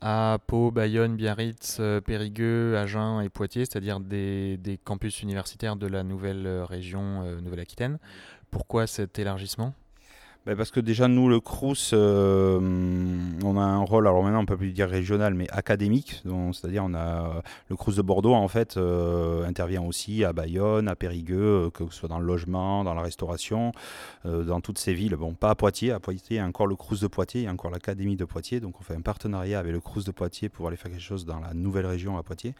à 0.00 0.38
Pau, 0.46 0.70
Bayonne, 0.70 1.16
Biarritz, 1.16 1.78
euh, 1.80 2.00
Périgueux, 2.00 2.76
Agen 2.76 3.20
et 3.20 3.28
Poitiers, 3.28 3.64
c'est-à-dire 3.64 3.98
des, 3.98 4.78
campus 4.84 5.22
universitaires 5.22 5.76
de 5.76 5.88
la 5.88 6.04
nouvelle 6.04 6.46
euh, 6.46 6.64
région 6.64 7.22
euh, 7.24 7.40
Nouvelle-Aquitaine. 7.40 7.98
Pourquoi 8.50 8.86
cet 8.86 9.18
élargissement? 9.18 9.74
Bah, 10.48 10.56
parce 10.56 10.70
que 10.70 10.80
déjà, 10.80 11.08
nous, 11.08 11.28
le 11.28 11.40
Crous, 11.40 11.90
euh, 11.92 12.58
on 13.44 13.58
a 13.58 13.60
un 13.60 13.84
rôle, 13.84 14.06
alors 14.06 14.22
maintenant 14.22 14.40
on 14.40 14.46
peut 14.46 14.56
plus 14.56 14.72
dire 14.72 14.88
régional, 14.88 15.34
mais 15.34 15.46
académique. 15.50 16.22
C'est-à-dire, 16.54 16.84
on 16.86 16.94
a 16.94 17.42
le 17.68 17.76
Crous 17.76 17.94
de 17.96 18.00
Bordeaux, 18.00 18.32
en 18.32 18.48
fait, 18.48 18.78
euh, 18.78 19.46
intervient 19.46 19.82
aussi 19.82 20.24
à 20.24 20.32
Bayonne, 20.32 20.88
à 20.88 20.96
Périgueux, 20.96 21.66
euh, 21.66 21.70
que 21.70 21.84
ce 21.90 21.98
soit 21.98 22.08
dans 22.08 22.18
le 22.18 22.24
logement, 22.24 22.82
dans 22.82 22.94
la 22.94 23.02
restauration, 23.02 23.72
dans 24.24 24.62
toutes 24.62 24.78
ces 24.78 24.94
villes. 24.94 25.16
Bon, 25.16 25.34
pas 25.34 25.50
à 25.50 25.54
Poitiers. 25.54 25.92
À 25.92 26.00
Poitiers, 26.00 26.36
il 26.36 26.40
y 26.40 26.40
a 26.40 26.46
encore 26.46 26.66
le 26.66 26.76
Crous 26.76 27.00
de 27.00 27.08
Poitiers, 27.08 27.42
il 27.42 27.44
y 27.44 27.48
a 27.48 27.52
encore 27.52 27.70
l'Académie 27.70 28.16
de 28.16 28.24
Poitiers. 28.24 28.60
Donc, 28.60 28.80
on 28.80 28.82
fait 28.82 28.94
un 28.94 29.02
partenariat 29.02 29.58
avec 29.58 29.72
le 29.72 29.80
Crous 29.80 30.06
de 30.06 30.12
Poitiers 30.12 30.48
pour 30.48 30.66
aller 30.66 30.78
faire 30.78 30.90
quelque 30.90 31.02
chose 31.02 31.26
dans 31.26 31.40
la 31.40 31.52
nouvelle 31.52 31.84
région 31.84 32.16
à 32.16 32.22
Poitiers. 32.22 32.54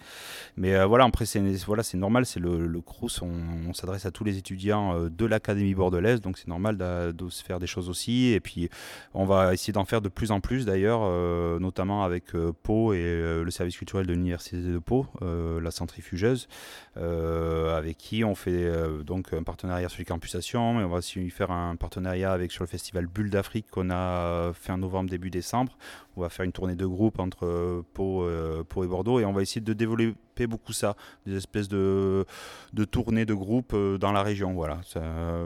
Mais 0.59 0.85
voilà, 0.85 1.07
après, 1.07 1.25
c'est 1.25 1.41
voilà, 1.65 1.83
normal, 1.95 2.27
c'est 2.27 2.41
le, 2.41 2.67
le 2.67 2.81
Crous, 2.83 3.23
on, 3.23 3.73
s'adresse 3.73 4.05
à 4.05 4.11
tous 4.11 4.25
les 4.25 4.37
étudiants 4.37 5.09
de 5.09 5.25
l'Académie 5.25 5.75
bordelaise, 5.75 6.21
donc 6.21 6.37
c'est 6.37 6.49
normal 6.49 6.77
de 6.77 7.29
se 7.31 7.43
faire 7.43 7.59
des 7.59 7.67
choses 7.67 7.78
aussi. 7.87 8.33
Et 8.33 8.41
puis, 8.41 8.69
on 9.15 9.25
va 9.25 9.55
essayer 9.55 9.73
d'en 9.73 9.85
faire 9.85 10.01
de 10.01 10.09
plus 10.09 10.33
en 10.33 10.41
plus 10.41 10.67
d'ailleurs, 10.67 11.03
euh, 11.05 11.61
notamment 11.61 12.03
avec 12.03 12.35
euh, 12.35 12.53
Pau 12.63 12.93
et 12.93 12.99
euh, 12.99 13.45
le 13.45 13.51
service 13.51 13.77
culturel 13.77 14.07
de 14.07 14.13
l'Université 14.13 14.57
de 14.57 14.79
Pau, 14.79 15.07
la 15.21 15.71
centrifugeuse, 15.71 16.49
avec 16.97 17.99
qui 17.99 18.25
on 18.25 18.35
fait 18.35 18.71
donc 19.05 19.33
un 19.33 19.43
partenariat 19.43 19.89
sur 19.89 19.99
les 19.99 20.05
campusations, 20.05 20.75
mais 20.75 20.85
on 20.85 20.89
va 20.89 20.99
aussi 20.99 21.29
faire 21.31 21.51
un 21.51 21.77
partenariat 21.77 22.33
avec 22.33 22.51
sur 22.51 22.65
le 22.65 22.69
festival 22.69 23.07
Bulle 23.07 23.31
d'Afrique 23.31 23.67
qu'on 23.71 23.91
a 23.91 24.53
fait 24.55 24.73
en 24.73 24.79
novembre, 24.79 25.11
début 25.11 25.31
décembre. 25.31 25.77
On 26.17 26.23
va 26.23 26.29
faire 26.29 26.45
une 26.45 26.53
tournée 26.53 26.75
de 26.75 26.87
groupe 26.87 27.19
entre 27.21 27.85
Pau, 27.95 28.27
Pau 28.69 28.85
et 28.85 28.87
Bordeaux 28.87 29.21
et 29.21 29.25
on 29.25 29.33
va 29.33 29.43
essayer 29.43 29.61
de 29.61 29.73
développer 29.73 30.15
beaucoup 30.47 30.73
ça, 30.73 30.97
des 31.27 31.37
espèces 31.37 31.69
de, 31.69 32.25
de 32.73 32.85
tournées 32.85 33.25
de 33.25 33.35
groupe 33.35 33.73
euh, 33.75 33.99
dans 33.99 34.13
la 34.13 34.23
région. 34.23 34.53
Voilà, 34.53 34.81
ça, 34.85 35.03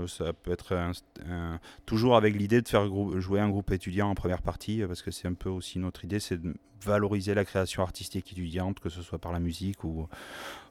ça 0.06 0.32
peut 0.32 0.52
être 0.52 0.74
toujours 1.86 2.16
avec 2.16 2.34
l'idée 2.36 2.60
de 2.60 2.68
faire 2.68 2.86
jouer 3.20 3.40
un 3.40 3.48
groupe 3.48 3.70
étudiant 3.72 4.08
en 4.08 4.14
première 4.14 4.42
partie, 4.42 4.82
parce 4.86 5.02
que 5.02 5.10
c'est 5.10 5.28
un 5.28 5.34
peu 5.34 5.48
aussi 5.48 5.78
notre 5.78 6.04
idée, 6.04 6.20
c'est 6.20 6.40
de 6.40 6.54
valoriser 6.84 7.34
la 7.34 7.44
création 7.44 7.82
artistique 7.82 8.32
étudiante, 8.32 8.80
que 8.80 8.88
ce 8.88 9.02
soit 9.02 9.18
par 9.18 9.32
la 9.32 9.38
musique 9.38 9.84
ou 9.84 10.08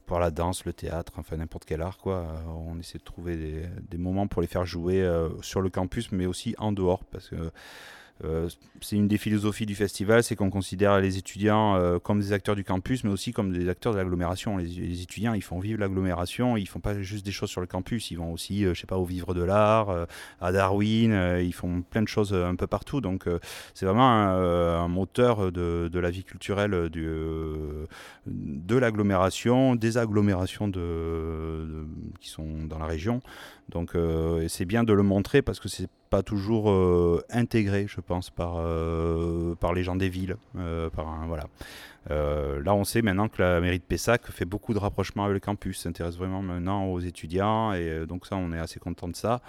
par 0.06 0.20
la 0.20 0.32
danse, 0.32 0.66
le 0.66 0.74
théâtre, 0.74 1.14
enfin 1.18 1.38
n'importe 1.38 1.66
quel 1.66 1.82
art. 1.82 1.98
Quoi. 1.98 2.28
On 2.48 2.78
essaie 2.80 2.98
de 2.98 3.04
trouver 3.04 3.70
des, 3.90 3.98
moments 3.98 4.28
pour 4.28 4.42
les 4.42 4.48
faire 4.48 4.66
jouer 4.66 5.02
euh, 5.02 5.30
sur 5.42 5.62
le 5.62 5.70
campus, 5.70 6.12
mais 6.12 6.26
aussi 6.26 6.54
en 6.58 6.72
dehors, 6.72 7.06
parce 7.06 7.30
que 7.30 7.36
euh, 7.36 7.50
c'est 8.82 8.96
une 8.96 9.08
des 9.08 9.18
philosophies 9.18 9.66
du 9.66 9.76
festival, 9.76 10.24
c'est 10.24 10.36
qu'on 10.36 10.50
considère 10.50 11.00
les 11.00 11.18
étudiants 11.18 11.76
euh, 11.76 12.00
comme 12.00 12.20
des 12.20 12.34
acteurs 12.34 12.56
du 12.56 12.64
campus, 12.64 13.04
mais 13.04 13.12
aussi 13.12 13.32
comme 13.32 13.52
des 13.52 13.70
acteurs 13.70 13.94
de 13.94 13.98
l'agglomération. 13.98 14.58
Les, 14.58 15.02
étudiants, 15.02 15.34
ils 15.34 15.44
font 15.44 15.60
vivre 15.60 15.80
l'agglomération, 15.80 16.58
ils 16.58 16.68
font 16.68 16.80
pas 16.80 17.00
juste 17.02 17.26
des 17.26 17.32
choses 17.32 17.50
sur 17.50 17.62
le 17.62 17.68
campus, 17.68 18.12
ils 18.12 18.18
vont 18.18 18.32
aussi, 18.32 18.66
euh, 18.66 18.74
je 18.74 18.82
sais 18.82 18.88
pas, 18.88 18.98
au 18.98 19.06
Vivre 19.06 19.34
de 19.34 19.44
l'Art, 19.44 20.08
à 20.40 20.52
Darwin, 20.52 21.40
ils 21.42 21.54
font 21.54 21.82
plein 21.82 22.02
de 22.02 22.08
choses 22.08 22.34
un 22.34 22.56
peu 22.56 22.68
partout. 22.68 23.02
Donc 23.02 23.26
c'est 23.74 23.86
vraiment 23.86 24.10
un, 24.10 24.88
moteur 24.88 25.52
de, 25.52 25.90
la 25.94 26.10
vie 26.10 26.24
culturelle 26.24 26.90
de 26.90 27.88
l'agglomération, 28.78 29.76
des 29.76 29.98
agglomérations 29.98 30.72
qui 30.72 32.30
sont 32.30 32.64
dans 32.68 32.80
la 32.80 32.86
région. 32.86 33.22
Donc 33.72 33.96
c'est 34.48 34.66
bien 34.66 34.84
de 34.84 34.94
le 34.94 35.04
montrer 35.04 35.42
parce 35.42 35.60
que 35.60 35.70
c'est 35.70 35.90
pas 36.12 36.22
toujours 36.22 36.70
euh, 36.70 37.24
intégré, 37.32 37.86
je 37.88 38.02
pense, 38.02 38.30
par, 38.30 38.56
euh, 38.58 39.56
par 39.56 39.74
les 39.74 39.82
gens 39.82 39.96
des 39.96 40.10
villes. 40.10 40.36
Euh, 40.58 40.90
par 40.90 41.08
voilà. 41.26 41.46
Là, 42.10 42.74
on 42.74 42.84
sait 42.84 43.02
maintenant 43.02 43.28
que 43.30 43.42
la 43.42 43.62
mairie 43.62 43.80
de 43.80 43.84
Pessac 43.84 44.30
fait 44.32 44.46
beaucoup 44.46 44.74
de 44.74 44.80
rapprochements 44.80 45.26
avec 45.26 45.36
le 45.36 45.40
campus, 45.40 45.80
s'intéresse 45.80 46.18
vraiment 46.18 46.42
maintenant 46.42 46.86
aux 46.86 47.00
étudiants, 47.00 47.74
et 47.74 48.06
donc 48.08 48.26
ça, 48.26 48.36
on 48.36 48.52
est 48.52 48.60
assez 48.60 48.80
content 48.80 49.08
de 49.08 49.16
ça. 49.16 49.42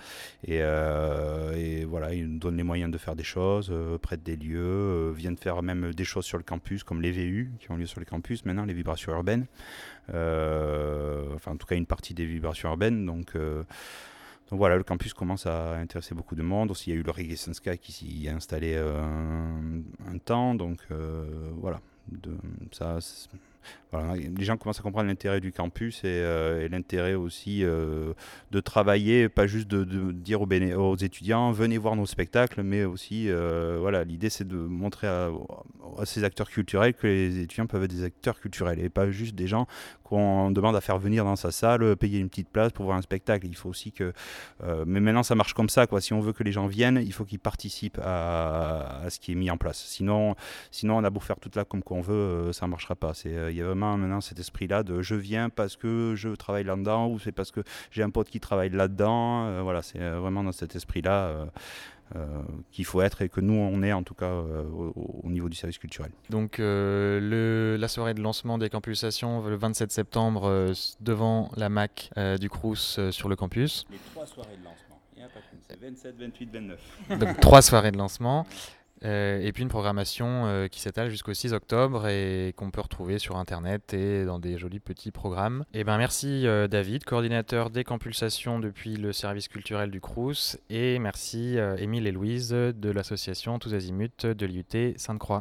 Et, 0.44 0.56
et 0.56 1.84
voilà, 1.84 2.14
ils 2.14 2.28
nous 2.28 2.38
donnent 2.38 2.56
les 2.56 2.62
moyens 2.62 2.90
de 2.90 2.98
faire 2.98 3.16
des 3.16 3.24
choses, 3.24 3.72
prêtent 4.02 4.22
des 4.22 4.36
lieux, 4.36 5.10
viennent 5.12 5.36
faire 5.36 5.62
même 5.62 5.92
des 5.94 6.04
choses 6.04 6.24
sur 6.24 6.38
le 6.38 6.44
campus, 6.44 6.84
comme 6.84 7.00
les 7.00 7.10
VU 7.10 7.52
qui 7.60 7.70
ont 7.70 7.76
lieu 7.76 7.86
sur 7.86 8.00
le 8.00 8.06
campus 8.06 8.44
maintenant, 8.44 8.64
les 8.64 8.74
vibrations 8.74 9.12
urbaines. 9.12 9.46
enfin, 10.08 11.52
en 11.52 11.56
tout 11.56 11.66
cas, 11.66 11.76
une 11.76 11.86
partie 11.86 12.14
des 12.14 12.26
vibrations 12.26 12.68
urbaines. 12.68 13.06
Donc, 13.06 13.34
voilà, 14.56 14.76
le 14.76 14.82
campus 14.82 15.14
commence 15.14 15.46
à 15.46 15.76
intéresser 15.76 16.14
beaucoup 16.14 16.34
de 16.34 16.42
monde. 16.42 16.70
Aussi, 16.70 16.90
il 16.90 16.94
y 16.94 16.96
a 16.96 17.00
eu 17.00 17.02
le 17.02 17.10
Reggae 17.10 17.36
Sky 17.36 17.78
qui 17.78 17.92
s'y 17.92 18.26
est 18.26 18.30
installé 18.30 18.74
euh, 18.76 19.00
un, 20.06 20.18
temps. 20.18 20.54
Donc 20.54 20.78
euh, 20.90 21.50
voilà, 21.56 21.80
les 23.92 24.44
gens 24.44 24.56
commencent 24.56 24.80
à 24.80 24.82
comprendre 24.82 25.08
l'intérêt 25.08 25.40
du 25.40 25.52
campus 25.52 25.98
et, 25.98 26.06
euh, 26.06 26.68
l'intérêt 26.68 27.14
aussi 27.14 27.64
euh, 27.64 28.14
de 28.50 28.60
travailler, 28.60 29.28
pas 29.28 29.46
juste 29.46 29.68
de, 29.68 30.12
dire 30.12 30.40
aux, 30.42 30.46
aux, 30.46 30.96
étudiants 30.96 31.52
venez 31.52 31.78
voir 31.78 31.94
nos 31.94 32.06
spectacles, 32.06 32.62
mais 32.62 32.84
aussi 32.84 33.28
euh, 33.28 33.76
voilà, 33.80 34.04
l'idée 34.04 34.30
c'est 34.30 34.46
de 34.46 34.56
montrer 34.56 35.06
à, 35.06 35.30
ces 36.04 36.24
acteurs 36.24 36.48
culturels 36.48 36.94
que 36.94 37.06
les 37.06 37.40
étudiants 37.40 37.66
peuvent 37.66 37.84
être 37.84 37.94
des 37.94 38.04
acteurs 38.04 38.40
culturels 38.40 38.80
et 38.80 38.88
pas 38.88 39.10
juste 39.10 39.34
des 39.34 39.46
gens 39.46 39.66
qu'on 40.12 40.50
demande 40.50 40.76
à 40.76 40.80
faire 40.80 40.98
venir 40.98 41.24
dans 41.24 41.36
sa 41.36 41.50
salle, 41.50 41.96
payer 41.96 42.18
une 42.18 42.28
petite 42.28 42.48
place 42.48 42.72
pour 42.72 42.84
voir 42.84 42.96
un 42.98 43.02
spectacle. 43.02 43.46
Il 43.46 43.56
faut 43.56 43.70
aussi 43.70 43.92
que, 43.92 44.12
mais 44.86 45.00
maintenant 45.00 45.22
ça 45.22 45.34
marche 45.34 45.54
comme 45.54 45.68
ça 45.68 45.86
quoi. 45.86 46.00
Si 46.00 46.12
on 46.12 46.20
veut 46.20 46.32
que 46.32 46.42
les 46.42 46.52
gens 46.52 46.66
viennent, 46.66 47.00
il 47.02 47.12
faut 47.12 47.24
qu'ils 47.24 47.38
participent 47.38 48.00
à, 48.02 49.02
ce 49.08 49.18
qui 49.18 49.32
est 49.32 49.34
mis 49.34 49.50
en 49.50 49.56
place. 49.56 49.82
Sinon, 49.86 50.34
sinon 50.70 50.98
on 50.98 51.04
a 51.04 51.10
beau 51.10 51.20
faire 51.20 51.40
toute 51.40 51.56
là 51.56 51.64
comme 51.64 51.82
qu'on 51.82 52.00
veut, 52.00 52.52
ça 52.52 52.66
marchera 52.66 52.94
pas. 52.94 53.12
Il 53.24 53.56
y 53.56 53.62
a 53.62 53.64
vraiment 53.64 53.96
maintenant 53.96 54.20
cet 54.20 54.38
esprit-là 54.38 54.82
de 54.82 55.02
je 55.02 55.14
viens 55.14 55.48
parce 55.48 55.76
que 55.76 56.14
je 56.16 56.28
travaille 56.30 56.64
là-dedans 56.64 57.08
ou 57.08 57.18
c'est 57.18 57.32
parce 57.32 57.50
que 57.50 57.62
j'ai 57.90 58.02
un 58.02 58.10
pote 58.10 58.28
qui 58.28 58.40
travaille 58.40 58.70
là-dedans. 58.70 59.46
Euh, 59.46 59.62
voilà, 59.62 59.82
c'est 59.82 60.00
euh, 60.00 60.18
vraiment 60.18 60.44
dans 60.44 60.52
cet 60.52 60.76
esprit-là. 60.76 61.48
Euh, 62.14 62.42
qu'il 62.70 62.84
faut 62.84 63.00
être 63.00 63.22
et 63.22 63.30
que 63.30 63.40
nous 63.40 63.54
on 63.54 63.82
est 63.82 63.92
en 63.92 64.02
tout 64.02 64.14
cas 64.14 64.32
au, 64.32 65.30
niveau 65.30 65.48
du 65.48 65.56
service 65.56 65.78
culturel. 65.78 66.10
Donc 66.28 66.56
le, 66.58 67.76
la 67.78 67.88
soirée 67.88 68.12
de 68.12 68.20
lancement 68.20 68.58
des 68.58 68.68
campusations 68.68 69.42
le 69.46 69.56
27 69.56 69.90
septembre 69.90 70.72
devant 71.00 71.50
la 71.56 71.68
MAC 71.70 72.10
du 72.38 72.50
Crous 72.50 73.00
sur 73.10 73.28
le 73.28 73.36
campus. 73.36 73.86
Les 73.90 73.98
trois 74.12 74.26
soirées 74.26 74.56
de 74.58 74.64
lancement. 74.64 74.92
C'est 75.68 75.80
27, 75.80 76.16
28, 76.18 76.50
29. 76.52 77.18
Donc 77.18 77.40
trois 77.40 77.62
soirées 77.62 77.92
de 77.92 77.98
lancement. 77.98 78.46
Euh, 79.04 79.40
et 79.40 79.52
puis 79.52 79.62
une 79.62 79.68
programmation 79.68 80.46
euh, 80.46 80.68
qui 80.68 80.80
s'étale 80.80 81.10
jusqu'au 81.10 81.34
6 81.34 81.52
octobre 81.52 82.06
et 82.06 82.54
qu'on 82.56 82.70
peut 82.70 82.80
retrouver 82.80 83.18
sur 83.18 83.36
internet 83.36 83.94
et 83.94 84.24
dans 84.24 84.38
des 84.38 84.58
jolis 84.58 84.80
petits 84.80 85.10
programmes. 85.10 85.64
Et 85.74 85.84
ben 85.84 85.98
merci 85.98 86.46
euh, 86.46 86.68
David, 86.68 87.04
coordinateur 87.04 87.70
des 87.70 87.84
compulsations 87.84 88.58
depuis 88.58 88.96
le 88.96 89.12
service 89.12 89.48
culturel 89.48 89.90
du 89.90 90.00
Crous 90.00 90.56
et 90.70 90.98
merci 90.98 91.58
Émile 91.78 92.06
et 92.06 92.12
Louise 92.12 92.50
de 92.50 92.90
l'association 92.90 93.58
Tous 93.58 93.74
Azimuts 93.74 94.26
de 94.26 94.46
l'IUT 94.46 94.94
Sainte-Croix. 94.96 95.40